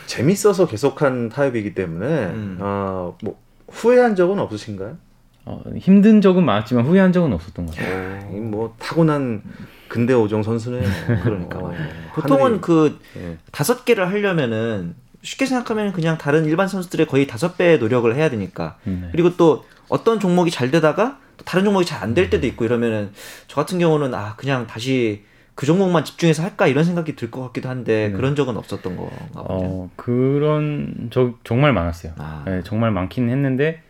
재밌어서 0.08 0.66
계속한 0.66 1.30
타입이기 1.30 1.76
때문에 1.76 2.08
음. 2.08 2.58
아뭐 2.60 3.40
후회한 3.70 4.16
적은 4.16 4.40
없으신가요? 4.40 4.98
어, 5.46 5.62
힘든 5.78 6.22
적은 6.22 6.46
많았지만 6.46 6.86
후회한 6.86 7.12
적은 7.12 7.34
없었던 7.34 7.66
것 7.66 7.76
같아요. 7.76 8.20
어, 8.24 8.32
이뭐 8.36 8.76
타고난 8.80 9.42
근대 9.90 10.14
오종 10.14 10.42
선수네요. 10.44 10.84
그러니까 11.24 11.60
어, 11.60 11.74
보통은 12.16 12.58
하늘이- 12.58 12.62
그 12.62 13.00
예. 13.18 13.38
다섯 13.52 13.84
개를 13.86 14.08
하려면은 14.10 14.96
쉽게 15.22 15.46
생각하면 15.46 15.94
그냥 15.94 16.18
다른 16.18 16.46
일반 16.46 16.68
선수들의 16.68 17.08
거의 17.08 17.28
다섯 17.28 17.58
배의 17.58 17.80
노력을 17.80 18.14
해야 18.16 18.30
되니까 18.30 18.78
네. 18.84 19.10
그리고 19.12 19.36
또 19.38 19.64
어떤 19.90 20.20
종목이 20.20 20.50
잘 20.52 20.72
되다가 20.72 21.20
또 21.38 21.46
다른 21.46 21.64
종목이 21.66 21.86
잘 21.86 22.04
안 22.04 22.14
될 22.14 22.30
때도 22.30 22.46
있고 22.48 22.66
이러면은 22.66 23.12
저 23.48 23.56
같은 23.56 23.80
경우는 23.80 24.14
아 24.14 24.36
그냥 24.36 24.68
다시 24.68 25.24
그 25.56 25.66
종목만 25.66 26.04
집중해서 26.04 26.42
할까 26.44 26.68
이런 26.68 26.84
생각이 26.84 27.16
들 27.16 27.30
것 27.32 27.42
같기도 27.48 27.70
한데 27.70 28.08
네. 28.10 28.14
그런 28.14 28.36
적은 28.36 28.58
없었던 28.58 28.96
건가 28.98 29.12
보네요. 29.34 29.70
어, 29.70 29.90
그런 29.96 31.10
적 31.12 31.40
정말 31.44 31.74
많았어요. 31.74 32.14
아. 32.18 32.44
네, 32.46 32.62
정말 32.64 32.92
많긴 32.92 33.30
했는데 33.30 33.82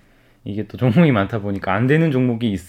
이게 0.46 0.68
또 0.68 0.78
종목이 0.78 1.12
많다 1.12 1.40
보니까 1.40 1.74
안 1.74 1.88
되는 1.88 2.12
종목이 2.12 2.52
있, 2.52 2.60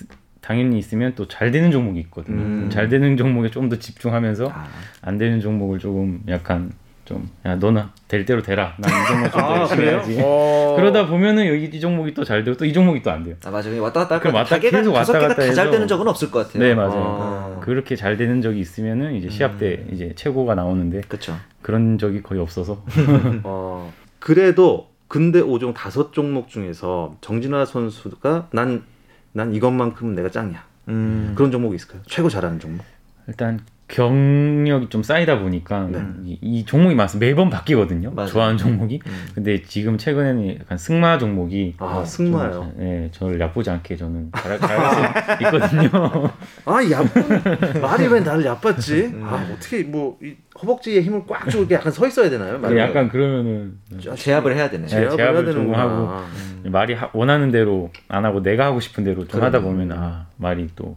당연히 0.40 0.78
있으면 0.78 1.14
또 1.14 1.26
잘 1.26 1.50
되는 1.50 1.70
종목이 1.70 1.98
있거든요. 2.00 2.40
음. 2.42 2.70
잘 2.70 2.88
되는 2.88 3.16
종목에 3.16 3.50
좀 3.50 3.68
더 3.68 3.78
집중하면서 3.78 4.48
아, 4.52 4.66
안 5.02 5.18
되는 5.18 5.40
종목을 5.40 5.78
조금 5.78 6.20
약간 6.28 6.70
좀 7.04 7.28
야 7.46 7.56
너는 7.56 7.82
될 8.08 8.24
대로 8.24 8.42
되라. 8.42 8.74
난 8.78 8.90
이 8.90 9.06
종목 9.06 9.32
좀더 9.32 9.54
아 9.54 9.58
열심히? 9.60 9.84
해야지. 9.86 10.18
어. 10.22 10.74
그러다 10.76 11.06
보면은 11.06 11.46
여기 11.48 11.64
이 11.64 11.80
종목이 11.80 12.14
또 12.14 12.24
잘 12.24 12.44
되고 12.44 12.56
또 12.56 12.64
이 12.64 12.72
종목이 12.72 13.02
또 13.02 13.10
안 13.10 13.22
돼요. 13.24 13.34
아 13.44 13.50
맞아 13.50 13.68
왔다 13.80 14.00
갔다 14.00 14.14
할 14.16 14.20
그럼. 14.20 14.34
왔다- 14.36 14.58
계속 14.58 14.92
왔다 14.94 15.12
갔다 15.14 15.28
다잘 15.34 15.48
해서- 15.48 15.70
되는 15.70 15.88
적은 15.88 16.06
없을 16.08 16.30
것 16.30 16.46
같아요. 16.46 16.62
네 16.62 16.74
맞아요. 16.74 16.92
아. 16.96 17.60
그렇게 17.60 17.96
잘 17.96 18.16
되는 18.16 18.40
적이 18.40 18.60
있으면은 18.60 19.14
이제 19.16 19.28
시합 19.30 19.58
때 19.58 19.84
이제 19.90 20.12
최고가 20.14 20.54
나오는데 20.54 21.00
그렇죠. 21.08 21.36
그런 21.62 21.98
적이 21.98 22.22
거의 22.22 22.40
없어서 22.40 22.84
어, 23.44 23.92
그래도 24.18 24.88
근대 25.08 25.40
오종 25.40 25.74
다섯 25.74 26.12
종목 26.12 26.48
중에서 26.48 27.16
정진화 27.20 27.64
선수가 27.64 28.48
난, 28.52 28.84
난 29.32 29.54
이것만큼은 29.54 30.14
내가 30.14 30.30
짱이야. 30.30 30.64
음. 30.88 31.32
그런 31.36 31.50
종목이 31.50 31.76
있을까요? 31.76 32.02
최고 32.06 32.28
잘하는 32.28 32.58
종목? 32.58 32.84
일단 33.26 33.60
경력이 33.86 34.88
좀 34.88 35.02
쌓이다 35.02 35.38
보니까 35.40 35.88
네. 35.90 36.02
이, 36.24 36.38
이 36.40 36.64
종목이 36.64 36.94
많아서 36.94 37.18
매번 37.18 37.50
바뀌거든요. 37.50 38.12
맞아요. 38.12 38.28
좋아하는 38.30 38.56
종목이. 38.56 39.00
음. 39.06 39.26
근데 39.34 39.62
지금 39.62 39.98
최근에는 39.98 40.58
약간 40.60 40.78
승마 40.78 41.18
종목이 41.18 41.74
아, 41.78 41.84
어, 41.98 42.04
승마요? 42.04 42.52
좀, 42.52 42.72
네, 42.76 43.08
저를 43.12 43.38
얕보지 43.40 43.68
않게 43.70 43.96
저는 43.96 44.30
잘, 44.36 44.58
잘할 44.58 44.94
수 45.38 45.42
있거든요. 45.44 45.90
아, 46.64 46.78
얕은 46.90 47.80
말이 47.82 48.06
왜 48.06 48.20
나를 48.20 48.44
얕봤지? 48.44 49.04
음. 49.14 49.22
아, 49.24 49.46
어떻게 49.54 49.82
뭐 49.82 50.16
이 50.22 50.34
허벅지에 50.62 51.00
힘을 51.02 51.24
꽉 51.26 51.50
주고 51.50 51.62
이렇게 51.64 51.74
약간 51.74 51.90
서 51.90 52.06
있어야 52.06 52.30
되나요? 52.30 52.60
근데 52.60 52.78
약간 52.78 53.08
그러면은 53.08 53.74
제압을 54.16 54.54
해야 54.54 54.70
되네. 54.70 54.86
제- 54.86 55.00
제압을 55.08 55.18
해야 55.24 55.52
조금 55.52 55.72
되는구나. 55.72 55.78
하고. 55.80 56.24
말이 56.70 56.94
하- 56.94 57.10
원하는 57.12 57.50
대로 57.50 57.90
안 58.08 58.24
하고 58.24 58.40
내가 58.40 58.66
하고 58.66 58.78
싶은 58.78 59.02
대로 59.02 59.22
좀 59.26 59.40
그러네. 59.40 59.46
하다 59.46 59.60
보면 59.62 59.90
아 59.92 60.26
말이 60.36 60.68
또 60.76 60.96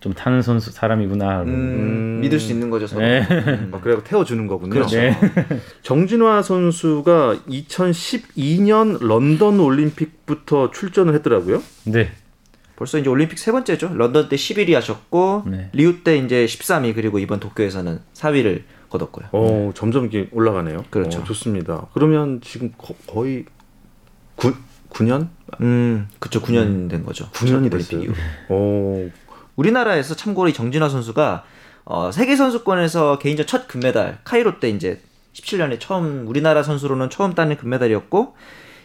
좀 0.00 0.14
타는 0.14 0.40
선수 0.40 0.72
사람이구나 0.72 1.42
음, 1.42 1.48
음. 1.48 2.20
믿을 2.22 2.40
수 2.40 2.52
있는 2.52 2.70
거죠. 2.70 2.86
서로. 2.86 3.02
네. 3.02 3.20
음. 3.30 3.70
아, 3.74 3.80
그래고 3.80 4.02
태워주는 4.02 4.46
거군요. 4.46 4.70
그렇죠. 4.70 4.96
네. 4.96 5.14
정진화 5.82 6.42
선수가 6.42 7.40
2012년 7.46 9.06
런던 9.06 9.60
올림픽부터 9.60 10.70
출전을 10.70 11.14
했더라고요. 11.14 11.62
네. 11.84 12.10
벌써 12.76 12.98
이제 12.98 13.10
올림픽 13.10 13.38
세 13.38 13.52
번째죠. 13.52 13.92
런던 13.94 14.30
때 14.30 14.36
11위 14.36 14.72
하셨고 14.72 15.44
네. 15.46 15.68
리우 15.74 16.02
때 16.02 16.16
이제 16.16 16.46
13위 16.46 16.94
그리고 16.94 17.18
이번 17.18 17.38
도쿄에서는 17.38 18.00
4위를 18.14 18.62
거뒀고요. 18.88 19.28
어, 19.32 19.72
점점 19.74 20.04
이렇게 20.06 20.30
올라가네요. 20.32 20.84
그렇죠. 20.88 21.20
어, 21.20 21.24
좋습니다. 21.24 21.88
그러면 21.92 22.40
지금 22.42 22.72
거, 22.78 22.94
거의 23.06 23.44
9, 24.36 24.54
9년? 24.88 25.28
음, 25.60 26.08
그쵸. 26.18 26.40
9년 26.40 26.88
된 26.88 27.04
거죠. 27.04 27.28
9년이 27.32 27.46
첫 27.46 27.56
올림픽 27.56 27.70
됐어요. 27.76 28.12
오, 28.48 29.10
우리나라에서 29.56 30.14
참고로 30.14 30.48
이 30.48 30.52
정진화 30.52 30.88
선수가 30.88 31.44
어, 31.84 32.10
세계 32.12 32.36
선수권에서 32.36 33.18
개인전 33.18 33.46
첫 33.46 33.66
금메달 33.66 34.20
카이로 34.24 34.60
때 34.60 34.68
이제 34.68 35.02
17년에 35.32 35.78
처음 35.80 36.26
우리나라 36.26 36.62
선수로는 36.62 37.10
처음 37.10 37.34
따는 37.34 37.56
금메달이었고 37.56 38.34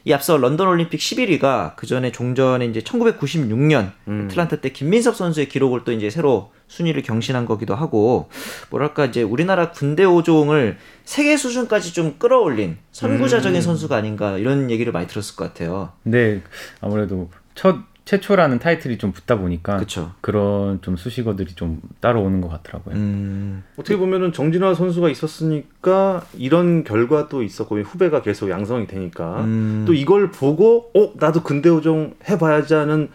이 0.08 0.14
앞서 0.14 0.38
런던 0.38 0.68
올림픽 0.68 1.00
11위가 1.00 1.76
그 1.76 1.88
전에 1.88 2.12
종전에 2.12 2.66
이제 2.66 2.80
1996년 2.82 3.92
음. 4.08 4.26
애틀란타 4.26 4.58
때 4.58 4.72
김민섭 4.72 5.16
선수의 5.16 5.50
기록을 5.50 5.84
또 5.84 5.92
이제 5.92 6.12
새로 6.12 6.52
순위를 6.68 7.02
경신한 7.02 7.46
거기도 7.46 7.74
하고 7.74 8.30
뭐랄까 8.70 9.06
이제 9.06 9.24
우리나라 9.24 9.72
군대 9.72 10.04
오종을 10.04 10.78
세계 11.06 11.36
수준까지 11.38 11.94
좀 11.94 12.18
끌어올린 12.20 12.78
선구자적인 12.92 13.58
음. 13.58 13.62
선수가 13.62 13.96
아닌가 13.96 14.38
이런 14.38 14.70
얘기를 14.70 14.94
많이 14.94 15.08
들었을 15.08 15.36
것 15.36 15.46
같아요. 15.46 15.92
근데 16.04 16.44
아무래도 16.82 17.30
첫 17.56 17.78
최초라는 18.06 18.60
타이틀이 18.60 19.00
좀 19.00 19.12
붙다 19.12 19.38
보니까 19.38 19.78
그쵸. 19.78 20.12
그런 20.22 20.80
좀 20.84 20.96
수식어들이 20.96 21.56
좀 21.56 21.82
따라오는 22.02 22.40
것 22.40 22.50
같더라고요. 22.50 22.96
음. 22.96 23.64
어떻게 23.78 23.98
보면은 23.98 24.32
정진화 24.32 24.76
선수가 24.76 25.10
있었으니까 25.10 26.24
이런 26.38 26.84
결과도 26.84 27.42
있었고 27.42 27.80
후배가 27.80 28.22
계속 28.22 28.52
양성이 28.52 28.86
되니까 28.86 29.42
음. 29.42 29.86
또 29.88 29.94
이걸 29.94 30.30
보고 30.30 30.92
어 30.96 31.14
나도 31.16 31.42
근대오종 31.42 32.16
해봐야지 32.30 32.76
하는 32.76 33.10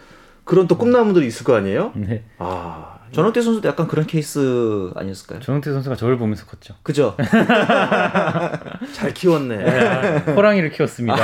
그런 0.44 0.66
또 0.66 0.76
꿈나무들이 0.76 1.24
있을 1.26 1.44
거 1.44 1.54
아니에요? 1.54 1.92
네. 1.94 2.24
아 2.38 2.98
전원태 3.12 3.42
선수도 3.42 3.68
약간 3.68 3.86
그런 3.88 4.06
케이스 4.06 4.90
아니었을까요? 4.94 5.40
조영태 5.40 5.70
선수가 5.72 5.96
저를 5.96 6.16
보면서 6.16 6.46
컸죠. 6.46 6.74
그죠? 6.82 7.16
잘 8.92 9.14
키웠네. 9.14 10.18
호랑이를 10.34 10.70
키웠습니다. 10.70 11.16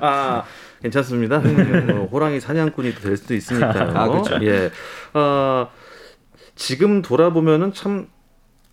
아 0.00 0.44
괜찮습니다. 0.86 1.38
어, 1.38 2.08
호랑이 2.12 2.40
사냥꾼이 2.40 2.94
될 2.94 3.16
수도 3.16 3.34
있으니까요. 3.34 3.92
아, 3.96 4.08
그렇죠. 4.08 4.38
예. 4.44 4.70
아 5.12 5.68
지금 6.54 7.02
돌아보면은 7.02 7.72
참 7.72 8.08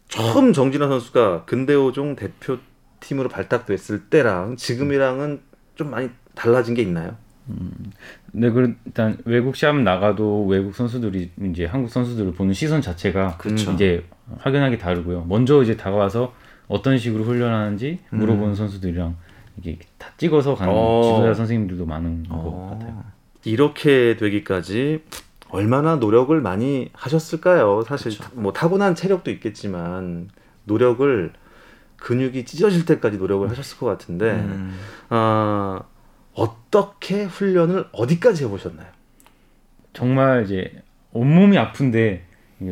처음 0.08 0.54
정진아 0.54 0.88
선수가 0.88 1.46
근대오종 1.46 2.16
대표팀으로 2.16 3.30
발탁됐을 3.30 4.10
때랑 4.10 4.56
지금이랑은 4.58 5.42
좀 5.76 5.90
많이 5.90 6.10
달라진 6.36 6.76
게 6.76 6.82
있나요? 6.82 7.18
네, 8.32 8.50
그 8.52 8.76
일단 8.86 9.18
외국 9.26 9.56
시합 9.56 9.76
나가도 9.76 10.46
외국 10.46 10.76
선수들이 10.76 11.32
이제 11.52 11.66
한국 11.66 11.90
선수들을 11.90 12.34
보는 12.34 12.54
시선 12.54 12.82
자체가 12.82 13.38
그쵸. 13.38 13.72
이제 13.72 14.06
확연하게 14.40 14.78
다르고요. 14.78 15.26
먼저 15.28 15.62
이제 15.62 15.76
다가와서 15.76 16.34
어떤 16.68 16.98
식으로 16.98 17.24
훈련하는지 17.24 18.00
물어보는 18.12 18.56
선수들이랑 18.56 19.18
이게 19.58 19.78
다 19.98 20.10
찍어서 20.18 20.56
가는 20.56 20.74
어. 20.76 21.02
지도자 21.04 21.34
선생님들도 21.34 21.86
많은 21.86 22.24
것 22.28 22.36
어. 22.36 22.70
같아요. 22.72 23.04
이렇게 23.46 24.16
되기까지 24.18 25.04
얼마나 25.50 25.96
노력을 25.98 26.40
많이 26.42 26.90
하셨을까요? 26.94 27.84
사실 27.84 28.12
뭐 28.34 28.54
타고난 28.54 28.96
체력도 28.96 29.30
있겠지만 29.32 30.30
노력을 30.64 31.32
근육이 31.98 32.46
찢어질 32.46 32.86
때까지 32.86 33.18
노력을 33.18 33.48
하셨을 33.50 33.78
것 33.78 33.86
같은데 33.86 34.32
음. 34.32 34.78
아, 35.10 35.82
어떻게 36.34 37.24
훈련을 37.26 37.88
어디까지 37.92 38.46
해보셨나요? 38.46 38.88
정말 39.94 40.44
이제 40.46 40.82
온몸이 41.12 41.58
아픈데 41.58 42.26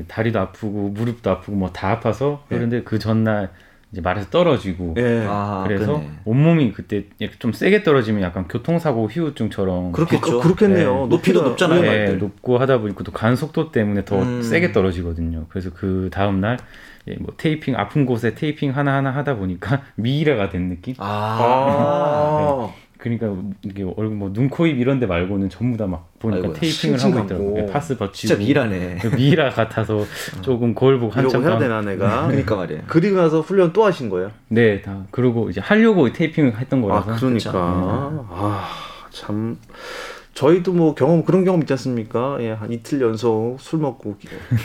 다리도 0.08 0.40
아프고 0.40 0.90
무릎도 0.90 1.30
아프고 1.30 1.56
뭐 1.56 1.70
다 1.72 1.92
아파서 1.92 2.44
네. 2.50 2.56
그런데 2.58 2.82
그 2.84 2.98
전날 2.98 3.52
이제 3.92 4.00
말에서 4.00 4.30
떨어지고 4.30 4.96
예. 4.98 5.26
아, 5.28 5.64
그래서 5.68 5.94
그러네. 5.94 6.10
온몸이 6.24 6.72
그때 6.72 7.06
이렇게 7.20 7.38
좀 7.40 7.52
세게 7.52 7.84
떨어지면 7.84 8.22
약간 8.22 8.48
교통사고 8.48 9.08
후유증처럼 9.08 9.92
그렇겠죠. 9.92 10.40
그, 10.40 10.48
렇겠네요 10.48 11.02
네. 11.04 11.08
높이도 11.08 11.42
높잖아요. 11.44 11.82
네. 11.82 12.06
네. 12.06 12.14
높고 12.14 12.58
하다 12.58 12.80
보니까 12.80 13.04
또 13.04 13.12
간 13.12 13.36
속도 13.36 13.72
때문에 13.72 14.06
더 14.06 14.22
음. 14.22 14.42
세게 14.42 14.72
떨어지거든요. 14.72 15.46
그래서 15.50 15.72
그 15.74 16.10
다음 16.12 16.40
날 16.40 16.58
예, 17.08 17.16
뭐 17.16 17.34
테이핑 17.36 17.76
아픈 17.76 18.06
곳에 18.06 18.34
테이핑 18.36 18.76
하나 18.78 18.96
하나 18.96 19.12
하다 19.12 19.36
보니까 19.36 19.82
미이라가 19.96 20.50
된 20.50 20.70
느낌. 20.70 20.96
아. 21.00 21.38
아, 21.42 22.74
그러니까 23.02 23.34
이게 23.64 23.84
얼굴 23.84 24.10
뭐 24.12 24.32
눈, 24.32 24.48
코, 24.48 24.68
입 24.68 24.80
이런 24.80 25.00
데 25.00 25.08
말고는 25.08 25.50
전부 25.50 25.76
다 25.76 25.88
막 25.88 26.08
보니까 26.20 26.50
아이고야. 26.50 26.60
테이핑을 26.60 27.00
하고. 27.04 27.20
있더라고요. 27.26 27.58
예, 27.58 27.66
파스 27.66 27.98
버치고 27.98 28.14
진짜 28.14 28.36
미라네. 28.38 29.00
그 29.02 29.08
미이라 29.08 29.50
같아서 29.50 30.06
조금 30.42 30.76
거울 30.76 31.00
보고 31.00 31.12
한참 31.12 31.44
해야 31.44 31.58
되나 31.58 31.82
내가? 31.82 32.28
그러니까 32.28 32.56
말이에요. 32.56 32.84
그리고 32.88 33.18
나서 33.18 33.42
훈련 33.42 33.74
또 33.74 33.84
하신 33.86 34.10
거예요? 34.10 34.30
네, 34.50 34.82
다 34.84 35.04
그러고 35.10 35.50
이제 35.50 35.60
하려고 35.60 36.14
테이핑을 36.14 36.60
했던 36.60 36.80
아, 36.80 36.82
거라서 36.84 37.16
그러니까. 37.16 37.52
아, 38.30 38.70
참. 39.10 39.58
저희도 40.34 40.72
뭐 40.74 40.96
경험 40.96 41.24
그런 41.24 41.44
경험 41.44 41.62
있지 41.62 41.74
않습니까? 41.74 42.38
예, 42.40 42.52
한 42.52 42.72
이틀 42.72 43.02
연속 43.02 43.58
술 43.60 43.80
먹고 43.80 44.16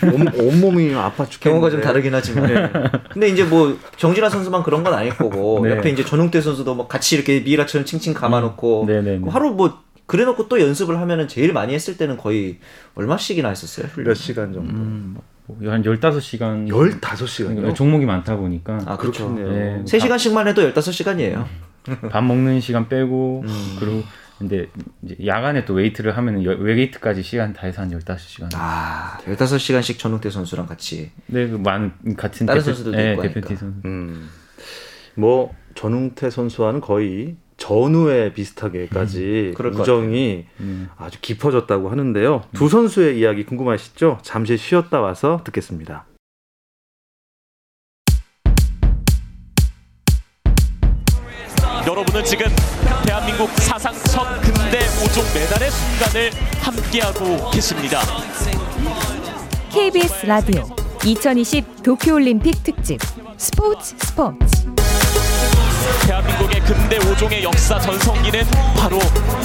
온, 0.04 0.28
온몸이 0.28 0.94
아파 0.94 1.26
죽겠는데. 1.26 1.40
경우가 1.40 1.70
좀 1.70 1.80
다르긴 1.80 2.14
하지만. 2.14 2.92
근데 3.12 3.28
이제 3.28 3.42
뭐 3.44 3.76
정진아 3.96 4.28
선수만 4.28 4.62
그런 4.62 4.84
건 4.84 4.94
아닐 4.94 5.16
거고 5.16 5.60
네. 5.64 5.72
옆에 5.72 5.90
이제 5.90 6.04
전웅태 6.04 6.40
선수도 6.40 6.74
뭐 6.74 6.86
같이 6.86 7.16
이렇게 7.16 7.40
미라처럼 7.40 7.84
칭칭 7.84 8.14
감아놓고 8.14 8.82
음. 8.82 8.86
네네네. 8.86 9.30
하루 9.30 9.50
뭐 9.50 9.80
그래놓고 10.06 10.48
또 10.48 10.60
연습을 10.60 11.00
하면은 11.00 11.26
제일 11.26 11.52
많이 11.52 11.74
했을 11.74 11.96
때는 11.96 12.16
거의 12.16 12.58
얼마씩이나 12.94 13.48
했었어요? 13.48 13.88
훈련? 13.92 14.08
몇 14.08 14.14
시간 14.14 14.52
정도? 14.52 14.70
음, 14.72 15.16
뭐한 15.46 15.82
15시간 15.82 16.68
15시간이요? 16.68 17.74
종목이 17.74 18.06
많다 18.06 18.36
보니까 18.36 18.78
아 18.86 18.96
그렇죠. 18.96 19.34
그렇겠네요. 19.34 19.78
네. 19.78 19.84
3시간씩만 19.84 20.46
해도 20.46 20.62
15시간이에요. 20.72 21.44
밥 22.10 22.22
먹는 22.22 22.60
시간 22.60 22.88
빼고 22.88 23.42
음. 23.46 23.76
그리고 23.80 24.02
근데 24.38 24.66
이제 25.02 25.16
야간에 25.26 25.64
또 25.64 25.74
웨이트를 25.74 26.16
하면은 26.16 26.44
여- 26.44 26.50
웨이트까지 26.56 27.22
시간 27.22 27.52
다 27.52 27.66
해서 27.66 27.82
한 27.82 27.90
15시간. 27.90 28.48
아 28.54 29.18
15시간씩 29.24 29.98
전웅태 29.98 30.30
선수랑 30.30 30.66
같이 30.66 31.10
네, 31.26 31.48
그 31.48 31.56
많은 31.56 31.92
같은 32.16 32.46
다른 32.46 32.60
대표, 32.60 32.74
선수들도 32.74 32.96
네, 32.96 33.10
있고 33.12 33.22
대표팀 33.22 33.42
하니까. 33.48 33.60
선수. 33.60 33.80
음. 33.86 34.28
뭐 35.14 35.54
전웅태 35.74 36.28
선수와는 36.30 36.80
거의 36.80 37.36
전후에 37.56 38.34
비슷하게까지 38.34 39.54
그럴 39.56 39.72
것 39.72 39.80
우정이 39.80 40.44
음. 40.60 40.88
아주 40.98 41.18
깊어졌다고 41.22 41.88
하는데요. 41.88 42.42
두 42.52 42.68
선수의 42.68 43.18
이야기 43.18 43.46
궁금하시죠? 43.46 44.18
잠시 44.22 44.58
쉬었다 44.58 45.00
와서 45.00 45.40
듣겠습니다. 45.44 46.04
여러분은 52.16 52.24
지금 52.24 52.46
대한민국 53.04 53.50
사상 53.60 53.92
첫 54.10 54.24
근대 54.40 54.78
5종 54.78 55.22
메달의 55.34 55.70
순간을 55.70 56.30
함께하고 56.60 57.50
계십니다. 57.50 58.00
KBS 59.70 60.26
라디오 60.26 60.64
2020 61.04 61.82
도쿄올림픽 61.82 62.62
특집 62.62 63.00
스포츠 63.36 63.94
스포츠 63.98 64.66
대한민국의 66.06 66.60
근대 66.60 66.98
5종의 66.98 67.42
역사 67.42 67.78
전성기는 67.78 68.40
바로 68.76 68.98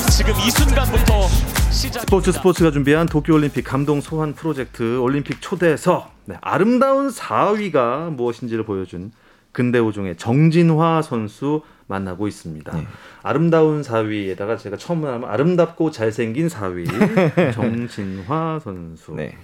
지금 0.10 0.34
이 0.46 0.52
순간부터 0.52 1.28
시작. 1.72 2.02
스포츠 2.02 2.32
스포츠가 2.32 2.72
준비한 2.72 3.06
도쿄올림픽 3.06 3.66
감동 3.66 4.00
소환 4.00 4.34
프로젝트 4.34 4.98
올림픽 4.98 5.42
초대에서 5.42 6.10
네, 6.26 6.38
아름다운 6.42 7.10
4위가 7.10 8.12
무엇인지를 8.12 8.66
보여준 8.66 9.12
근대오종의 9.52 10.16
정진화 10.18 11.02
선수 11.02 11.62
만나고 11.92 12.28
있습니다. 12.28 12.76
네. 12.76 12.88
아름다운 13.22 13.82
4위에다가 13.84 14.58
제가 14.58 14.78
처음 14.78 15.06
하면 15.06 15.30
아름답고 15.30 15.92
잘생긴 15.92 16.48
4위 16.48 16.86
정진화 17.54 18.60
선수. 18.64 19.14
네. 19.14 19.36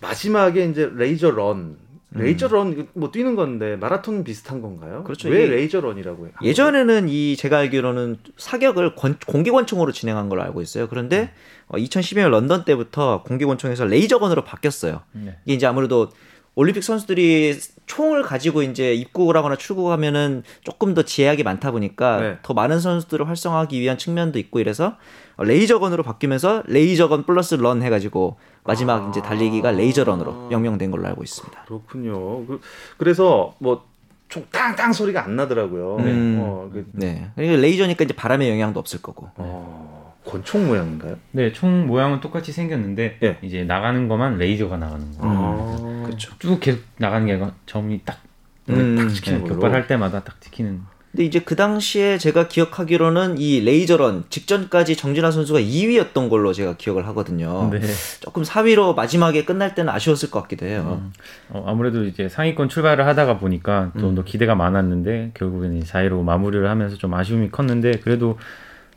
마지막에 0.00 0.66
이제 0.66 0.90
레이저 0.94 1.30
런. 1.30 1.76
레이저 2.14 2.46
런, 2.46 2.72
이거 2.72 2.84
뭐 2.92 3.10
뛰는 3.10 3.36
건데 3.36 3.76
마라톤 3.76 4.22
비슷한 4.22 4.60
건가요? 4.60 5.02
그렇죠. 5.02 5.30
왜 5.30 5.46
레이저 5.46 5.80
런이라고 5.80 6.26
해요? 6.26 6.32
예전에는 6.42 7.08
이 7.08 7.36
제가 7.38 7.56
알기로는 7.56 8.18
사격을 8.36 8.94
권- 8.96 9.16
공기 9.26 9.50
권총으로 9.50 9.92
진행한 9.92 10.28
걸로 10.28 10.42
알고 10.42 10.60
있어요. 10.60 10.88
그런데 10.90 11.30
어, 11.68 11.78
2012년 11.78 12.28
런던 12.28 12.66
때부터 12.66 13.22
공기 13.22 13.46
권총에서 13.46 13.86
레이저 13.86 14.18
건으로 14.18 14.44
바뀌었어요. 14.44 15.00
네. 15.12 15.38
이게 15.46 15.54
이제 15.54 15.64
아무래도 15.66 16.10
올림픽 16.54 16.84
선수들이 16.84 17.58
총을 17.86 18.22
가지고 18.22 18.62
이제 18.62 18.94
입국을 18.94 19.36
하거나 19.36 19.56
출국하면은 19.56 20.42
조금 20.62 20.94
더 20.94 21.02
제약이 21.02 21.42
많다 21.42 21.70
보니까 21.70 22.20
네. 22.20 22.38
더 22.42 22.54
많은 22.54 22.80
선수들을 22.80 23.28
활성화하기 23.28 23.80
위한 23.80 23.98
측면도 23.98 24.38
있고 24.38 24.60
이래서 24.60 24.96
어, 25.36 25.44
레이저건으로 25.44 26.02
바뀌면서 26.02 26.62
레이저건 26.66 27.24
플러스 27.24 27.54
run 27.54 27.82
해가지고 27.82 28.36
마지막 28.64 29.06
아. 29.06 29.08
이제 29.10 29.20
달리기가 29.20 29.72
레이저런으로 29.72 30.48
명명된 30.48 30.90
걸로 30.90 31.06
알고 31.08 31.22
있습니다. 31.22 31.64
그렇군요. 31.64 32.46
그, 32.46 32.60
그래서 32.96 33.54
뭐총 33.58 34.46
땅땅 34.50 34.92
소리가 34.92 35.24
안 35.24 35.36
나더라고요. 35.36 35.96
음. 35.96 36.38
어, 36.40 36.70
그, 36.72 36.86
네. 36.92 37.30
레이저니까 37.36 38.04
이제 38.04 38.14
바람의 38.14 38.48
영향도 38.50 38.78
없을 38.78 39.02
거고. 39.02 39.28
어, 39.36 40.01
권총 40.24 40.66
모양인가요? 40.66 41.16
네, 41.32 41.52
총 41.52 41.86
모양은 41.86 42.20
똑같이 42.20 42.52
생겼는데 42.52 43.18
예. 43.22 43.38
이제 43.42 43.64
나가는 43.64 44.08
것만 44.08 44.38
레이저가 44.38 44.76
나가는 44.76 45.04
음. 45.04 45.18
거예요. 45.18 46.02
아, 46.02 46.06
그렇죠. 46.06 46.32
쭉 46.38 46.60
계속 46.60 46.80
나가는 46.98 47.26
게 47.26 47.32
아니라 47.32 47.52
점이 47.66 48.00
딱 48.04 48.20
음. 48.68 48.96
딱 48.96 49.04
네, 49.04 49.14
지키는 49.14 49.42
걸로. 49.42 49.54
격발할 49.54 49.86
때마다 49.86 50.22
딱 50.22 50.40
찍히는. 50.40 50.80
근데 51.10 51.24
이제 51.24 51.40
그 51.40 51.56
당시에 51.56 52.16
제가 52.16 52.48
기억하기로는 52.48 53.36
이 53.36 53.60
레이저런 53.60 54.24
직전까지 54.30 54.96
정진아 54.96 55.30
선수가 55.30 55.60
2위였던 55.60 56.30
걸로 56.30 56.54
제가 56.54 56.78
기억을 56.78 57.06
하거든요. 57.08 57.68
네. 57.70 57.80
조금 58.20 58.42
4위로 58.44 58.94
마지막에 58.96 59.44
끝날 59.44 59.74
때는 59.74 59.92
아쉬웠을 59.92 60.30
것 60.30 60.40
같기도 60.40 60.64
해요. 60.64 61.02
어, 61.50 61.64
아무래도 61.66 62.04
이제 62.04 62.30
상위권 62.30 62.70
출발을 62.70 63.06
하다가 63.06 63.36
보니까 63.38 63.92
좀 63.98 64.10
음. 64.10 64.14
더 64.14 64.24
기대가 64.24 64.54
많았는데 64.54 65.32
결국에는 65.34 65.82
4위로 65.82 66.22
마무리를 66.22 66.66
하면서 66.66 66.96
좀 66.96 67.12
아쉬움이 67.12 67.50
컸는데 67.50 67.98
그래도 68.02 68.38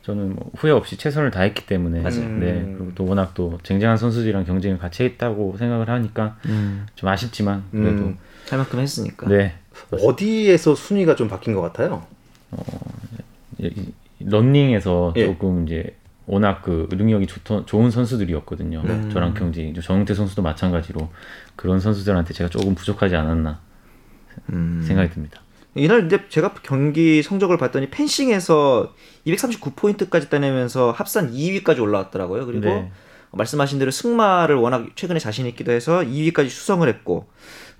저는 0.06 0.36
뭐 0.36 0.52
후회 0.56 0.70
없이 0.70 0.96
최선을 0.96 1.32
다했기 1.32 1.66
때문에 1.66 2.00
맞아요. 2.00 2.28
네 2.38 2.62
그리고 2.78 2.92
또 2.94 3.04
워낙 3.06 3.34
또 3.34 3.58
쟁쟁한 3.64 3.96
선수들이랑 3.96 4.44
경쟁을 4.44 4.78
같이 4.78 5.02
했다고 5.02 5.56
생각을 5.58 5.88
하니까 5.88 6.36
음. 6.46 6.86
좀 6.94 7.08
아쉽지만 7.08 7.64
그래도 7.72 8.04
음. 8.04 8.18
할 8.48 8.58
만큼 8.60 8.78
했으니까. 8.78 9.26
네 9.28 9.54
어디에서 9.90 10.76
순위가 10.76 11.16
좀 11.16 11.26
바뀐 11.26 11.54
것 11.54 11.60
같아요? 11.60 12.06
이- 13.58 13.66
이- 13.66 13.92
런닝에서 14.20 15.12
예. 15.16 15.26
조금 15.26 15.66
이제 15.66 15.96
워낙 16.26 16.62
그 16.62 16.88
능력이 16.92 17.26
좋, 17.26 17.66
좋은 17.66 17.90
선수들이었거든요. 17.90 18.82
네. 18.84 19.08
저랑 19.10 19.34
경지 19.34 19.74
정은태 19.82 20.14
선수도 20.14 20.40
마찬가지로 20.42 21.10
그런 21.56 21.80
선수들한테 21.80 22.32
제가 22.32 22.48
조금 22.48 22.76
부족하지 22.76 23.16
않았나 23.16 23.58
음. 24.52 24.84
생각이 24.86 25.10
듭니다. 25.10 25.40
이날 25.76 26.00
근데 26.08 26.28
제가 26.28 26.54
경기 26.62 27.22
성적을 27.22 27.58
봤더니 27.58 27.90
펜싱에서 27.90 28.94
239포인트까지 29.26 30.28
따내면서 30.30 30.90
합산 30.90 31.32
2위까지 31.32 31.80
올라왔더라고요. 31.80 32.46
그리고 32.46 32.64
네. 32.66 32.90
말씀하신 33.32 33.78
대로 33.78 33.90
승마를 33.90 34.56
워낙 34.56 34.86
최근에 34.94 35.18
자신 35.18 35.46
있기도 35.46 35.72
해서 35.72 36.00
2위까지 36.00 36.48
수성을 36.48 36.88
했고 36.88 37.28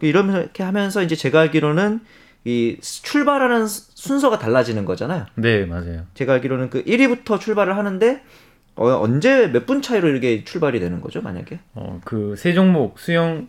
이렇게 0.00 0.62
하면서 0.62 1.02
이제 1.02 1.14
제가 1.16 1.40
알기로는 1.40 2.00
이 2.44 2.76
출발하는 2.80 3.66
수- 3.66 3.90
순서가 3.94 4.38
달라지는 4.38 4.84
거잖아요. 4.84 5.26
네 5.34 5.64
맞아요. 5.64 6.04
제가 6.14 6.34
알기로는 6.34 6.70
그 6.70 6.84
1위부터 6.84 7.40
출발을 7.40 7.76
하는데 7.76 8.22
어, 8.76 8.88
언제 9.00 9.46
몇 9.48 9.64
분 9.66 9.80
차이로 9.80 10.08
이렇게 10.08 10.44
출발이 10.44 10.78
되는 10.80 11.00
거죠, 11.00 11.22
만약에? 11.22 11.58
어, 11.74 12.00
그 12.04 12.34
세 12.36 12.52
종목 12.52 12.98
수영, 12.98 13.48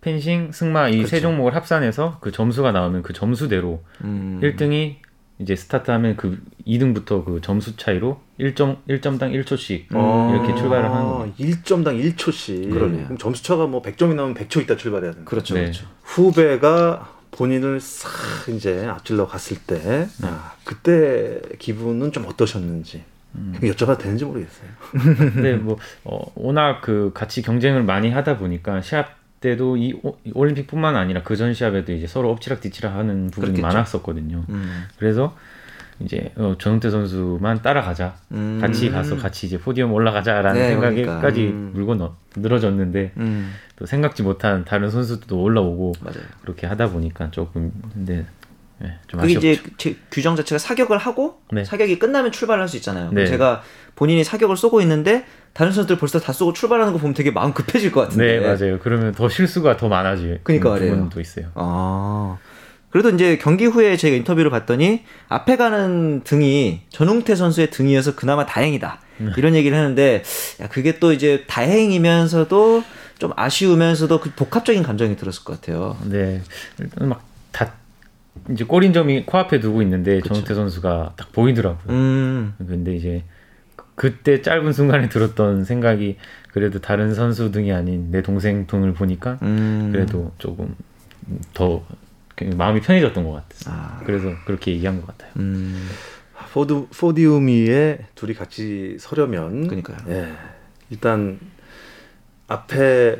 펜싱, 0.00 0.52
승마 0.52 0.88
이세 0.88 1.02
그렇죠. 1.02 1.20
종목을 1.20 1.54
합산해서 1.54 2.18
그 2.20 2.32
점수가 2.32 2.72
나오면 2.72 3.02
그 3.02 3.12
점수대로 3.12 3.82
음. 4.02 4.40
1등이 4.42 4.96
이제 5.38 5.56
스타트하면 5.56 6.16
그 6.16 6.38
2등부터 6.66 7.24
그 7.24 7.40
점수 7.42 7.76
차이로 7.76 8.20
1점 8.38 8.78
1점당 8.88 9.32
1초씩 9.44 9.86
어. 9.94 10.32
이렇게 10.34 10.54
출발을 10.54 10.90
하는 10.90 11.04
거예요. 11.06 11.34
1점당 11.38 12.14
1초씩. 12.14 12.70
그러네요. 12.70 13.04
그럼 13.04 13.18
점수 13.18 13.42
차가 13.42 13.66
뭐 13.66 13.80
100점이 13.82 14.14
나오면 14.14 14.34
100초 14.34 14.62
있다 14.62 14.76
출발해야 14.76 15.12
된다. 15.12 15.28
그렇죠, 15.28 15.54
네. 15.54 15.62
그렇죠. 15.62 15.86
후배가 16.02 17.16
본인을 17.30 17.80
싹 17.80 18.10
이제 18.48 18.86
앞질러 18.86 19.26
갔을 19.26 19.56
때 19.58 19.78
네. 19.78 20.08
아, 20.22 20.52
그때 20.64 21.40
기분은 21.58 22.12
좀 22.12 22.26
어떠셨는지 22.26 23.04
음. 23.36 23.54
여쭤봐도 23.62 23.98
되는지 23.98 24.24
모르겠어요. 24.24 24.68
근데 25.32 25.54
뭐 25.54 25.78
어, 26.04 26.20
워낙 26.34 26.80
그 26.82 27.12
같이 27.14 27.40
경쟁을 27.42 27.82
많이 27.82 28.10
하다 28.10 28.38
보니까 28.38 28.82
시합 28.82 29.19
때도 29.40 29.76
이 29.76 29.94
올림픽뿐만 30.34 30.96
아니라 30.96 31.22
그 31.22 31.36
전 31.36 31.54
시합에도 31.54 31.92
이제 31.92 32.06
서로 32.06 32.30
엎치락뒤치락 32.30 32.94
하는 32.94 33.30
부분이 33.30 33.54
그렇겠죠. 33.54 33.62
많았었거든요. 33.66 34.44
음. 34.50 34.84
그래서 34.98 35.36
이제 36.00 36.32
어, 36.36 36.54
전웅태 36.58 36.90
선수만 36.90 37.60
따라가자. 37.62 38.14
음. 38.32 38.58
같이 38.60 38.90
가서 38.90 39.16
같이 39.16 39.46
이제 39.46 39.58
포디움 39.58 39.92
올라가자라는 39.92 40.60
네, 40.60 40.68
생각까지 40.70 41.04
그러니까. 41.06 41.40
음. 41.56 41.70
물고 41.74 41.94
넣, 41.94 42.16
늘어졌는데 42.36 43.12
음. 43.18 43.52
또 43.76 43.86
생각지 43.86 44.22
못한 44.22 44.64
다른 44.64 44.90
선수들도 44.90 45.40
올라오고 45.42 45.92
맞아요. 46.00 46.20
그렇게 46.42 46.66
하다 46.66 46.90
보니까 46.90 47.30
조금 47.30 47.70
근데 47.92 48.24
네, 48.80 48.98
좀 49.08 49.20
그게. 49.20 49.32
이제 49.34 49.62
제- 49.76 49.96
규정 50.10 50.36
자체가 50.36 50.58
사격을 50.58 50.96
하고 50.98 51.40
네. 51.52 51.64
사격이 51.64 51.98
끝나면 51.98 52.32
출발할 52.32 52.66
수 52.68 52.76
있잖아요. 52.76 53.10
네. 53.12 53.26
제가 53.26 53.62
본인이 53.94 54.24
사격을 54.24 54.56
쏘고 54.56 54.80
있는데 54.82 55.24
다른 55.52 55.72
선수들 55.72 55.98
벌써 55.98 56.18
다 56.18 56.32
쏘고 56.32 56.52
출발하는 56.54 56.92
거 56.94 56.98
보면 56.98 57.12
되게 57.14 57.30
마음 57.30 57.52
급해질 57.52 57.92
것 57.92 58.02
같은데. 58.02 58.38
네 58.38 58.46
맞아요. 58.46 58.78
그러면 58.78 59.12
더 59.12 59.28
실수가 59.28 59.76
더 59.76 59.88
많아질 59.88 60.40
그러니까 60.44 60.70
말이에요. 60.70 60.92
부분도 60.94 61.20
있어요. 61.20 61.46
아. 61.54 62.38
그래도 62.90 63.10
이제 63.10 63.36
경기 63.38 63.66
후에 63.66 63.96
제가 63.96 64.16
인터뷰를 64.16 64.50
봤더니 64.50 65.04
앞에 65.28 65.56
가는 65.56 66.22
등이 66.24 66.82
전웅태 66.88 67.36
선수의 67.36 67.70
등이어서 67.70 68.16
그나마 68.16 68.46
다행이다. 68.46 69.00
네. 69.18 69.30
이런 69.36 69.54
얘기를 69.54 69.76
했는데 69.76 70.22
야, 70.60 70.68
그게 70.68 70.98
또 70.98 71.12
이제 71.12 71.44
다행이면서도 71.46 72.82
좀 73.18 73.32
아쉬우면서도 73.36 74.20
그 74.20 74.30
복합적인 74.34 74.82
감정이 74.82 75.16
들었을 75.16 75.44
것 75.44 75.60
같아요. 75.60 75.96
네 76.04 76.40
일단 76.80 77.08
막 77.10 77.28
다 77.52 77.72
이제 78.50 78.64
골인 78.64 78.92
점이 78.92 79.26
코앞에 79.26 79.60
두고 79.60 79.82
있는데 79.82 80.20
전우태 80.22 80.54
선수가 80.54 81.14
딱 81.16 81.32
보이더라고요. 81.32 81.92
음. 81.94 82.54
근데 82.58 82.94
이제 82.94 83.24
그- 83.76 83.86
그때 83.94 84.40
짧은 84.42 84.72
순간에 84.72 85.08
들었던 85.08 85.64
생각이 85.64 86.16
그래도 86.52 86.80
다른 86.80 87.14
선수 87.14 87.50
등이 87.52 87.72
아닌 87.72 88.10
내 88.10 88.22
동생 88.22 88.66
등을 88.66 88.94
보니까 88.94 89.38
음. 89.42 89.90
그래도 89.92 90.32
조금 90.38 90.74
더 91.52 91.84
마음이 92.56 92.80
편해졌던 92.80 93.22
것 93.24 93.32
같았어요. 93.32 93.74
아. 93.74 94.00
그래서 94.04 94.30
그렇게 94.46 94.72
얘기한 94.72 95.00
것 95.00 95.06
같아요. 95.08 95.30
음. 95.36 95.88
포드, 96.52 96.86
podium 96.98 97.46
위에 97.48 97.98
둘이 98.14 98.34
같이 98.34 98.96
서려면 98.98 99.68
그러니까요. 99.68 99.98
예, 100.08 100.32
일단 100.88 101.38
앞에 102.48 103.18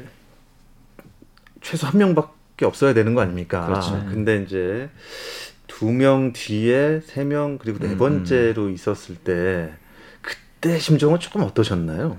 최소 1.61 1.87
한 1.87 1.99
명밖에 1.99 2.33
없어야 2.65 2.95
되는 2.95 3.15
거 3.15 3.21
아닙니까? 3.21 3.67
그렇죠. 3.67 4.05
근데 4.11 4.43
이제 4.43 4.89
두 5.67 5.91
명 5.93 6.33
뒤에 6.33 7.01
세 7.05 7.25
명 7.25 7.57
그리고 7.59 7.79
네 7.79 7.93
음, 7.93 7.99
번째로 7.99 8.69
있었을 8.71 9.17
때 9.17 9.71
그때 10.21 10.79
심정은 10.79 11.19
조금 11.21 11.43
어떠셨나요? 11.43 12.19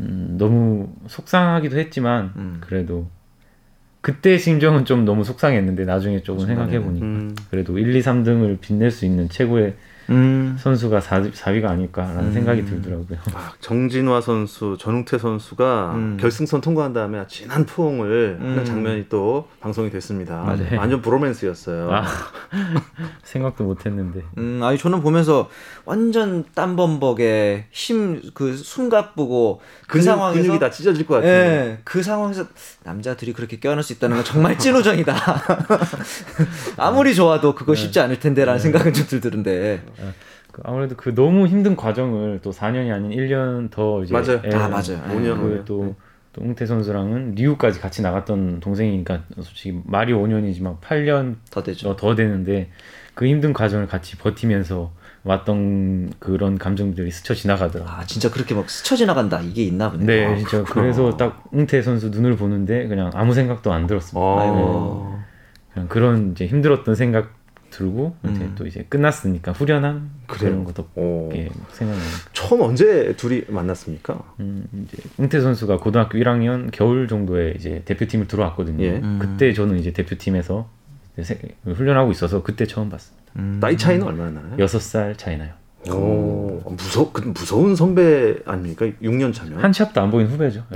음, 0.00 0.36
너무 0.38 0.92
속상하기도 1.06 1.78
했지만 1.78 2.32
음. 2.36 2.56
그래도 2.60 3.08
그때 4.00 4.38
심정은 4.38 4.84
좀 4.84 5.04
너무 5.04 5.24
속상했는데 5.24 5.84
나중에 5.84 6.22
조금 6.22 6.46
생각해 6.46 6.80
보니까 6.80 7.06
음. 7.06 7.34
그래도 7.50 7.78
1, 7.78 7.94
2, 7.96 8.00
3등을 8.02 8.60
빛낼 8.60 8.90
수 8.90 9.04
있는 9.04 9.28
최고의 9.28 9.74
음. 10.10 10.56
선수가 10.58 11.00
4, 11.00 11.22
4위가 11.22 11.66
아닐까라는 11.66 12.24
음. 12.26 12.32
생각이 12.32 12.64
들더라고요. 12.64 13.18
아, 13.34 13.52
정진화 13.60 14.20
선수, 14.20 14.76
전웅태 14.78 15.18
선수가 15.18 15.92
음. 15.94 16.16
결승선 16.20 16.60
통과한 16.60 16.92
다음에 16.92 17.24
진한 17.28 17.66
포옹을 17.66 18.38
음. 18.40 18.50
하는 18.50 18.64
장면이 18.64 19.06
또 19.08 19.48
방송이 19.60 19.90
됐습니다. 19.90 20.42
맞아요. 20.42 20.78
완전 20.78 21.02
브로맨스였어요. 21.02 21.92
아, 21.92 22.04
생각도 23.24 23.64
못했는데 23.64 24.22
음, 24.38 24.60
아니 24.62 24.78
저는 24.78 25.02
보면서 25.02 25.48
완전 25.84 26.44
땀범벅에 26.54 27.66
힘 27.70 28.16
그 28.34 28.56
숨가쁘고 28.56 29.60
그 29.86 29.94
근육, 29.94 30.04
상황에서 30.04 30.42
근육이 30.42 30.58
다 30.58 30.70
찢어질 30.70 31.06
것 31.06 31.14
같아요. 31.14 31.32
예, 31.32 31.78
그 31.84 32.02
상황에서 32.02 32.46
남자들이 32.84 33.32
그렇게 33.32 33.58
껴안을 33.58 33.82
수 33.82 33.92
있다는 33.92 34.16
건 34.16 34.24
정말 34.24 34.56
찐우정이다. 34.58 35.14
아무리 36.76 37.14
좋아도 37.14 37.54
그거 37.54 37.74
쉽지 37.74 38.00
않을 38.00 38.20
텐데라는 38.20 38.60
생각은 38.60 38.92
좀 38.92 39.06
들드는데. 39.06 39.82
그 40.52 40.62
아무래도 40.64 40.96
그 40.96 41.14
너무 41.14 41.46
힘든 41.46 41.76
과정을 41.76 42.40
또 42.42 42.50
4년이 42.50 42.92
아닌 42.92 43.10
1년 43.10 43.70
더 43.70 44.02
이제 44.02 44.12
맞아요. 44.12 44.40
예, 44.44 44.54
아, 44.54 44.68
맞아요. 44.68 45.00
오년 45.14 45.38
후에. 45.38 45.58
그또 45.58 45.94
또 46.32 46.42
웅태 46.42 46.66
선수랑은 46.66 47.34
리우까지 47.34 47.80
같이 47.80 48.02
나갔던 48.02 48.60
동생이니까 48.60 49.22
솔직히 49.36 49.80
말이 49.84 50.12
5년이지만 50.12 50.80
8년 50.80 51.36
더 51.50 51.62
되죠. 51.62 51.96
더 51.96 52.14
되는데 52.14 52.70
그 53.14 53.26
힘든 53.26 53.52
과정을 53.52 53.86
같이 53.86 54.16
버티면서 54.18 54.92
왔던 55.24 56.12
그런 56.18 56.56
감정들이 56.56 57.10
스쳐 57.10 57.34
지나가더라고요. 57.34 57.92
아 57.92 58.04
진짜 58.04 58.30
그렇게 58.30 58.54
막 58.54 58.70
스쳐 58.70 58.94
지나간다 58.94 59.40
이게 59.40 59.64
있나 59.64 59.90
보네. 59.90 60.04
네, 60.04 60.26
아, 60.26 60.36
진짜 60.36 60.62
그래서 60.64 61.16
딱 61.16 61.44
웅태 61.50 61.82
선수 61.82 62.10
눈을 62.10 62.36
보는데 62.36 62.86
그냥 62.86 63.10
아무 63.14 63.34
생각도 63.34 63.72
안 63.72 63.86
들었습니다. 63.86 64.20
어. 64.20 64.40
아이고. 64.40 65.18
그냥 65.72 65.88
그런 65.88 66.30
이제 66.32 66.46
힘들었던 66.46 66.94
생각 66.94 67.34
들고 67.70 68.16
이제 68.30 68.40
음. 68.44 68.54
또 68.56 68.66
이제 68.66 68.84
끝났으니까 68.88 69.52
후련함 69.52 70.10
그래요? 70.26 70.50
그런 70.50 70.64
것도 70.64 70.88
어. 70.94 71.28
이렇게 71.32 71.50
생각나요. 71.72 72.08
처음 72.32 72.62
언제 72.62 73.14
둘이 73.16 73.42
만났습니까? 73.48 74.18
음, 74.40 74.66
이제 74.84 75.02
웅태 75.18 75.40
선수가 75.40 75.78
고등학교 75.78 76.18
1학년 76.18 76.70
겨울 76.72 77.08
정도에 77.08 77.54
이제 77.56 77.82
대표팀을 77.84 78.26
들어왔거든요. 78.28 78.84
예. 78.84 78.90
음. 79.02 79.18
그때 79.20 79.52
저는 79.52 79.78
이제 79.78 79.92
대표팀에서 79.92 80.68
이제 81.18 81.22
세- 81.34 81.40
훈련하고 81.72 82.10
있어서 82.12 82.42
그때 82.42 82.66
처음 82.66 82.88
봤습니다. 82.90 83.24
음. 83.36 83.58
나이 83.60 83.76
차이는 83.76 84.06
얼마나 84.06 84.40
나요? 84.40 84.56
여섯 84.58 84.80
살 84.80 85.16
차이 85.16 85.36
나요. 85.36 85.52
오, 85.88 86.60
무서 86.68 87.12
그 87.12 87.20
무서운 87.28 87.76
선배 87.76 88.34
아닙니까? 88.44 88.86
6년 89.00 89.32
차면 89.32 89.60
한치 89.60 89.84
앞도 89.84 90.00
안 90.00 90.10
보이는 90.10 90.32
후배죠. 90.32 90.64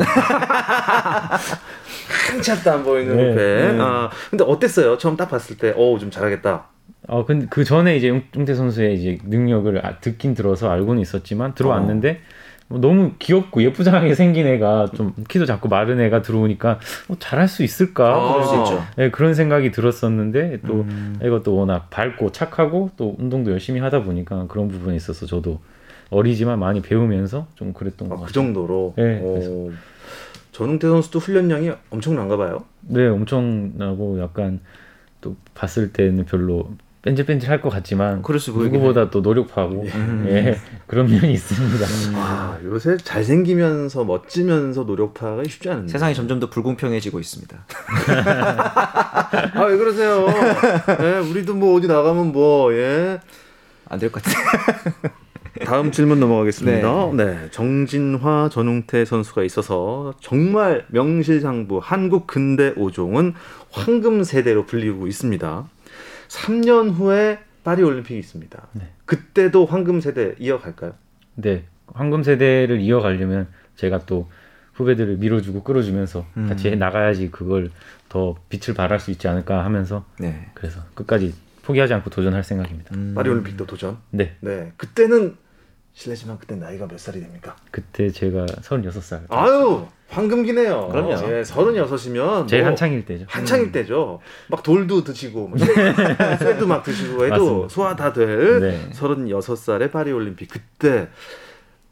한참도 2.31 2.71
안 2.71 2.85
보이는 2.85 3.17
네, 3.17 3.31
후배. 3.31 3.73
네. 3.73 3.79
아, 3.81 4.09
근데 4.31 4.45
어땠어요? 4.45 4.99
처음 4.99 5.17
딱 5.17 5.29
봤을 5.29 5.57
때, 5.57 5.75
어, 5.77 5.99
좀 5.99 6.11
잘하겠다. 6.11 6.67
어, 7.09 7.25
근데 7.25 7.47
그 7.51 7.65
전에 7.65 7.97
이제 7.97 8.11
웅- 8.11 8.23
웅태 8.37 8.55
선수의 8.55 8.95
이제 8.95 9.19
능력을 9.25 9.85
아- 9.87 9.99
듣긴 10.01 10.35
들어서 10.35 10.71
알고는 10.71 11.01
있었지만 11.03 11.55
들어왔는데 11.55 12.21
뭐 12.69 12.79
너무 12.79 13.13
귀엽고 13.19 13.63
예쁘장하게 13.65 14.15
생긴 14.15 14.47
애가 14.47 14.93
좀 14.95 15.13
키도 15.29 15.45
작고 15.45 15.69
마른 15.69 16.01
애가 16.01 16.23
들어오니까 16.23 16.79
어, 17.09 17.15
잘할 17.19 17.49
수 17.49 17.65
있을까? 17.65 18.15
아, 18.15 18.33
그럴 18.33 18.45
수 18.47 18.57
있죠. 18.59 18.85
네, 18.97 19.11
그런 19.11 19.35
생각이 19.35 19.73
들었었는데 19.73 20.61
또 20.67 20.75
음. 20.83 21.19
이것도 21.23 21.57
워낙 21.57 21.91
밝고 21.91 22.31
착하고 22.33 22.91
또 22.97 23.17
운동도 23.19 23.51
열심히 23.51 23.81
하다 23.81 24.05
보니까 24.05 24.47
그런 24.49 24.69
부분에 24.69 24.95
있어서 24.97 25.27
저도 25.27 25.59
어리지만 26.11 26.59
많이 26.59 26.81
배우면서 26.81 27.47
좀 27.57 27.73
그랬던 27.73 28.09
것 28.09 28.15
아, 28.15 28.17
같아요. 28.19 28.27
그 28.27 28.33
정도로. 28.33 28.95
네, 28.97 29.21
어, 29.23 29.71
전웅태 30.53 30.87
선수도 30.89 31.19
훈련량이 31.19 31.71
엄청난가 31.91 32.37
봐요. 32.37 32.65
네, 32.83 33.07
엄청나고 33.09 34.21
약간 34.21 34.61
또 34.61 34.71
봤을 35.61 35.93
때는 35.93 36.25
별로 36.25 36.71
뺀질뺀질할 37.03 37.61
것 37.61 37.69
같지만 37.71 38.21
누구보다 38.73 39.11
또 39.11 39.21
노력하고 39.21 39.87
예, 40.27 40.59
그런 40.87 41.07
면이 41.11 41.33
있습니다. 41.33 42.19
와, 42.19 42.59
요새 42.65 42.97
잘생기면서 42.99 44.05
멋지면서 44.05 44.85
노력파가 44.85 45.43
쉽지 45.45 45.69
않은데. 45.71 45.93
세상이 45.93 46.15
점점 46.15 46.41
더 46.41 46.49
불공평해지고 46.51 47.19
있습니다. 47.21 47.57
아, 49.55 49.63
왜 49.67 49.77
그러세요? 49.79 50.27
예, 51.01 51.19
우리도 51.19 51.55
뭐 51.55 51.75
어디 51.77 51.87
나가면 51.87 52.33
뭐, 52.33 52.73
예. 52.75 53.19
안 53.89 53.99
될 53.99 54.11
것 54.13 54.23
같아. 54.23 54.39
다음 55.65 55.93
질문 55.93 56.21
넘어가겠습니다. 56.21 57.13
네. 57.17 57.51
정진화, 57.51 58.49
전웅태 58.51 59.05
선수가 59.05 59.45
있어서 59.45 60.15
정말 60.21 60.87
명실상부 60.89 61.81
한국 61.83 62.27
근대 62.27 62.73
오종은 62.77 63.35
황금 63.71 64.25
세대로 64.25 64.67
불리고 64.67 65.07
있습니다. 65.07 65.69
3년 66.29 66.93
후에 66.93 67.39
파리 67.65 67.83
올림픽이 67.83 68.19
있습니다. 68.19 68.69
그때도 69.05 69.67
황금 69.67 70.01
세대 70.01 70.35
이어갈까요? 70.39 70.93
네, 71.35 71.65
황금 71.87 72.23
세대를 72.23 72.81
이어가려면 72.81 73.49
제가 73.77 74.07
또 74.07 74.31
후배들을 74.75 75.17
밀어주고 75.19 75.63
끌어주면서 75.63 76.25
같이 76.49 76.75
나가야지 76.75 77.31
그걸 77.31 77.71
더 78.09 78.35
빛을 78.49 78.75
발할 78.75 78.99
수 78.99 79.11
있지 79.11 79.29
않을까 79.29 79.65
하면서 79.65 80.05
네. 80.19 80.51
그래서 80.55 80.81
끝까지 80.95 81.35
포기하지 81.63 81.93
않고 81.95 82.11
도전할 82.11 82.43
생각입니다. 82.43 82.95
파리 83.15 83.29
올림픽도 83.29 83.67
도전. 83.67 83.99
네, 84.11 84.37
네. 84.41 84.73
그때는 84.77 85.37
실례지만 85.93 86.39
그때 86.39 86.55
나이가 86.55 86.87
몇 86.87 86.99
살이 86.99 87.21
됩니까? 87.21 87.57
그때 87.71 88.11
제가 88.11 88.47
36살. 88.47 89.23
아유, 89.29 89.87
황금기네요. 90.09 90.89
그럼요. 90.89 91.11
예, 91.13 91.43
36이면 91.43 92.49
제일 92.49 92.63
뭐 92.63 92.69
한창일 92.71 93.05
때죠. 93.05 93.27
한창일 93.29 93.71
때죠. 93.73 94.21
막 94.49 94.63
돌도 94.63 95.05
드시고 95.05 95.49
뭐 95.49 95.59
쇠도 96.39 96.67
막 96.67 96.83
드시고 96.83 97.27
해도. 97.27 97.69
소화 97.69 97.95
다될 97.97 98.61
네. 98.61 98.91
36살의 98.93 99.91
파리 99.93 100.13
올림픽 100.13 100.49
그때 100.51 101.09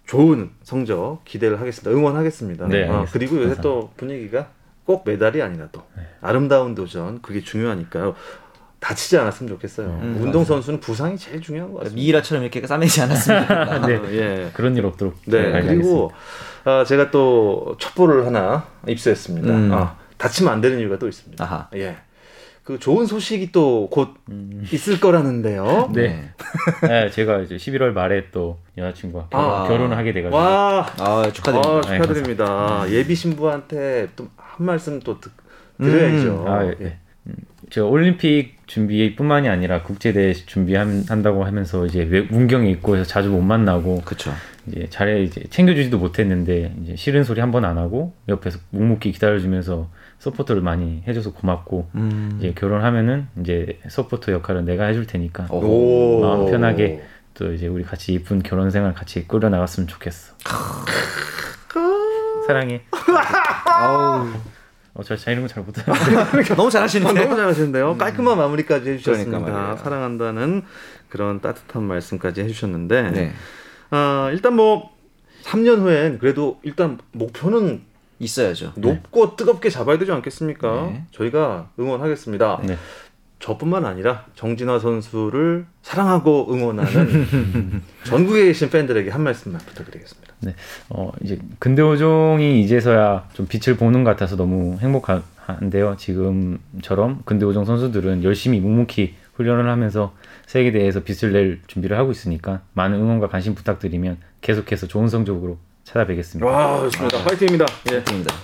좋은 0.06 0.50
성적 0.62 1.20
기대를 1.24 1.60
하겠습니다. 1.60 1.90
응원하겠습니다. 1.90 2.66
네, 2.68 2.88
어, 2.88 3.00
알겠습니다. 3.00 3.12
그리고 3.12 3.36
요새 3.36 3.54
감사합니다. 3.56 3.62
또 3.62 3.90
분위기가 3.96 4.50
꼭 4.84 5.02
메달이 5.04 5.42
아니라도 5.42 5.82
아름다운 6.22 6.74
도전 6.74 7.20
그게 7.20 7.42
중요하니까요. 7.42 8.14
다치지 8.80 9.18
않았으면 9.18 9.52
좋겠어요. 9.54 9.86
음, 9.88 10.18
운동 10.20 10.44
선수는 10.44 10.80
부상이 10.80 11.16
제일 11.16 11.40
중요한 11.40 11.72
것 11.72 11.78
같습니다. 11.80 11.96
미이라처럼 12.00 12.44
이렇게 12.44 12.66
싸매지 12.66 13.00
않았습니다. 13.02 13.86
네. 13.86 14.00
예. 14.12 14.50
그런 14.52 14.76
일 14.76 14.86
없도록 14.86 15.16
네, 15.26 15.50
잘 15.50 15.62
그리고 15.62 16.12
아, 16.64 16.84
제가 16.84 17.10
또 17.10 17.76
첩보를 17.80 18.26
하나 18.26 18.66
입수했습니다. 18.86 19.48
음. 19.48 19.72
아, 19.72 19.96
다치면 20.16 20.52
안 20.52 20.60
되는 20.60 20.78
이유가 20.78 20.98
또 20.98 21.08
있습니다. 21.08 21.42
아하. 21.44 21.68
예. 21.74 21.96
그 22.62 22.78
좋은 22.78 23.06
소식이 23.06 23.50
또곧 23.50 24.10
있을 24.72 25.00
거라는데요. 25.00 25.90
네. 25.94 26.34
네, 26.82 27.10
제가 27.10 27.38
이제 27.38 27.56
11월 27.56 27.92
말에 27.92 28.30
또 28.30 28.58
여자친구와 28.76 29.28
결혼, 29.30 29.50
아. 29.50 29.66
결혼을 29.66 29.96
하게 29.96 30.12
돼가지고 30.12 30.36
와, 30.36 30.86
아, 30.98 31.30
축하드립니다. 31.32 31.78
아, 31.78 31.80
축하드립니다. 31.82 32.84
네, 32.86 32.92
예비 32.92 33.14
신부한테 33.14 34.08
또 34.14 34.28
한 34.58 34.66
말씀 34.66 34.98
또 35.00 35.20
듣, 35.20 35.30
드려야죠. 35.80 36.44
아, 36.48 36.64
예. 36.64 36.76
예. 36.80 36.98
음, 37.68 37.70
제가 37.70 37.86
올림픽 37.86 38.56
준비뿐만이 38.66 39.48
아니라 39.48 39.82
국제 39.82 40.12
대회 40.12 40.32
준비한다고 40.32 41.44
하면서 41.44 41.86
이제 41.86 42.02
외- 42.02 42.22
문경에 42.22 42.70
있고 42.70 42.96
해서 42.96 43.04
자주 43.04 43.30
못 43.30 43.40
만나고 43.42 44.02
그렇죠. 44.04 44.32
이제 44.66 44.86
잘해 44.90 45.22
이제 45.22 45.44
챙겨주지도 45.48 45.98
못했는데 45.98 46.74
이제 46.82 46.96
싫은 46.96 47.24
소리 47.24 47.40
한 47.40 47.50
번 47.50 47.64
안 47.64 47.78
하고 47.78 48.14
옆에서 48.28 48.58
묵묵히 48.70 49.12
기다려주면서 49.12 49.88
서포터를 50.18 50.60
많이 50.62 51.02
해줘서 51.06 51.32
고맙고 51.32 51.90
음. 51.94 52.36
이제 52.38 52.52
결혼하면은 52.54 53.28
이제 53.40 53.78
서포터 53.88 54.32
역할은 54.32 54.64
내가 54.64 54.84
해줄 54.86 55.06
테니까 55.06 55.46
오. 55.50 55.56
오. 55.58 56.20
마음 56.20 56.50
편하게 56.50 57.02
또 57.34 57.52
이제 57.52 57.66
우리 57.68 57.84
같이 57.84 58.12
이쁜 58.14 58.42
결혼 58.42 58.70
생활 58.70 58.92
같이 58.94 59.26
꾸려 59.28 59.48
나갔으면 59.48 59.86
좋겠어. 59.86 60.34
사랑해. 62.46 62.80
어, 64.98 65.02
저, 65.04 65.16
저 65.16 65.30
이런 65.30 65.42
거 65.46 65.48
잘 65.48 65.62
못하는데. 65.62 66.54
너무 66.56 66.66
아, 66.66 66.70
잘하시는데. 66.70 67.22
너무 67.24 67.36
잘하시는데요. 67.36 67.96
깔끔한 67.98 68.36
마무리까지 68.36 68.90
해주셨습니다. 68.90 69.38
그러니까. 69.44 69.76
사랑한다는 69.76 70.62
그런 71.08 71.40
따뜻한 71.40 71.84
말씀까지 71.84 72.40
해주셨는데, 72.42 73.10
네. 73.12 73.32
아, 73.90 74.28
일단 74.32 74.54
뭐 74.56 74.90
3년 75.44 75.78
후엔 75.78 76.18
그래도 76.18 76.58
일단 76.62 76.98
목표는 77.12 77.82
있어야죠. 78.18 78.72
높고 78.74 79.36
뜨겁게 79.36 79.70
잡아야 79.70 79.96
되지 79.98 80.10
않겠습니까? 80.10 80.86
네. 80.90 81.04
저희가 81.12 81.70
응원하겠습니다. 81.78 82.60
네. 83.38 83.46
저뿐만 83.46 83.84
아니라 83.84 84.26
정진화 84.34 84.78
선수를 84.78 85.66
사랑하고 85.82 86.52
응원하는 86.52 87.82
전국에 88.04 88.46
계신 88.46 88.70
팬들에게 88.70 89.10
한 89.10 89.22
말씀만 89.22 89.60
부탁드리겠습니다. 89.60 90.34
네. 90.40 90.54
어, 90.90 91.12
이제 91.22 91.38
근대오종이 91.58 92.60
이제서야 92.62 93.28
좀 93.32 93.46
빛을 93.46 93.76
보는 93.76 94.04
것 94.04 94.10
같아서 94.10 94.36
너무 94.36 94.76
행복한데요. 94.80 95.96
지금처럼 95.96 97.22
근대오종 97.24 97.64
선수들은 97.64 98.24
열심히 98.24 98.60
묵묵히 98.60 99.14
훈련을 99.34 99.68
하면서 99.70 100.14
세계대회에서 100.46 101.04
빛을 101.04 101.32
낼 101.32 101.60
준비를 101.66 101.96
하고 101.96 102.10
있으니까 102.10 102.60
많은 102.72 102.98
응원과 102.98 103.28
관심 103.28 103.54
부탁드리면 103.54 104.18
계속해서 104.40 104.88
좋은 104.88 105.08
성적으로 105.08 105.58
찾아뵙겠습니다. 105.84 106.46
와, 106.46 106.80
좋습니다. 106.82 107.18
화이팅입니다. 107.18 107.66
예. 107.92 108.02
입니다. 108.12 108.34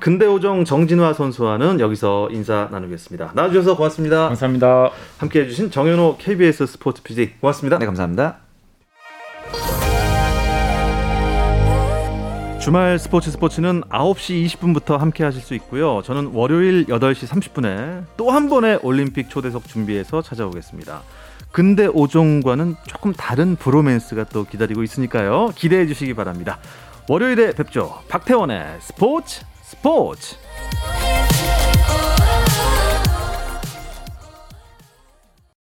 근대오정 0.00 0.64
정진화 0.64 1.12
선수와는 1.14 1.80
여기서 1.80 2.28
인사 2.30 2.68
나누겠습니다. 2.70 3.32
나와주셔서 3.34 3.76
고맙습니다. 3.76 4.28
감사합니다. 4.28 4.90
함께 5.18 5.40
해주신 5.40 5.70
정현호 5.70 6.16
KBS 6.18 6.66
스포츠 6.66 7.02
PD 7.02 7.32
고맙습니다. 7.40 7.78
네, 7.78 7.86
감사합니다. 7.86 8.36
주말 12.60 12.98
스포츠 12.98 13.30
스포츠는 13.30 13.82
9시 13.82 14.44
20분부터 14.46 14.98
함께 14.98 15.22
하실 15.22 15.40
수 15.40 15.54
있고요. 15.54 16.02
저는 16.04 16.32
월요일 16.34 16.86
8시 16.86 17.28
30분에 17.28 18.04
또 18.16 18.30
한 18.30 18.48
번의 18.48 18.80
올림픽 18.82 19.30
초대석 19.30 19.68
준비해서 19.68 20.20
찾아오겠습니다. 20.20 21.02
근대 21.52 21.86
오종과는 21.86 22.74
조금 22.86 23.12
다른 23.12 23.54
브로맨스가 23.56 24.24
또 24.24 24.44
기다리고 24.44 24.82
있으니까요. 24.82 25.52
기대해 25.54 25.86
주시기 25.86 26.14
바랍니다. 26.14 26.58
월요일에 27.08 27.52
뵙죠. 27.52 28.00
박태원의 28.08 28.78
스포츠 28.80 29.44
스포츠 29.68 30.36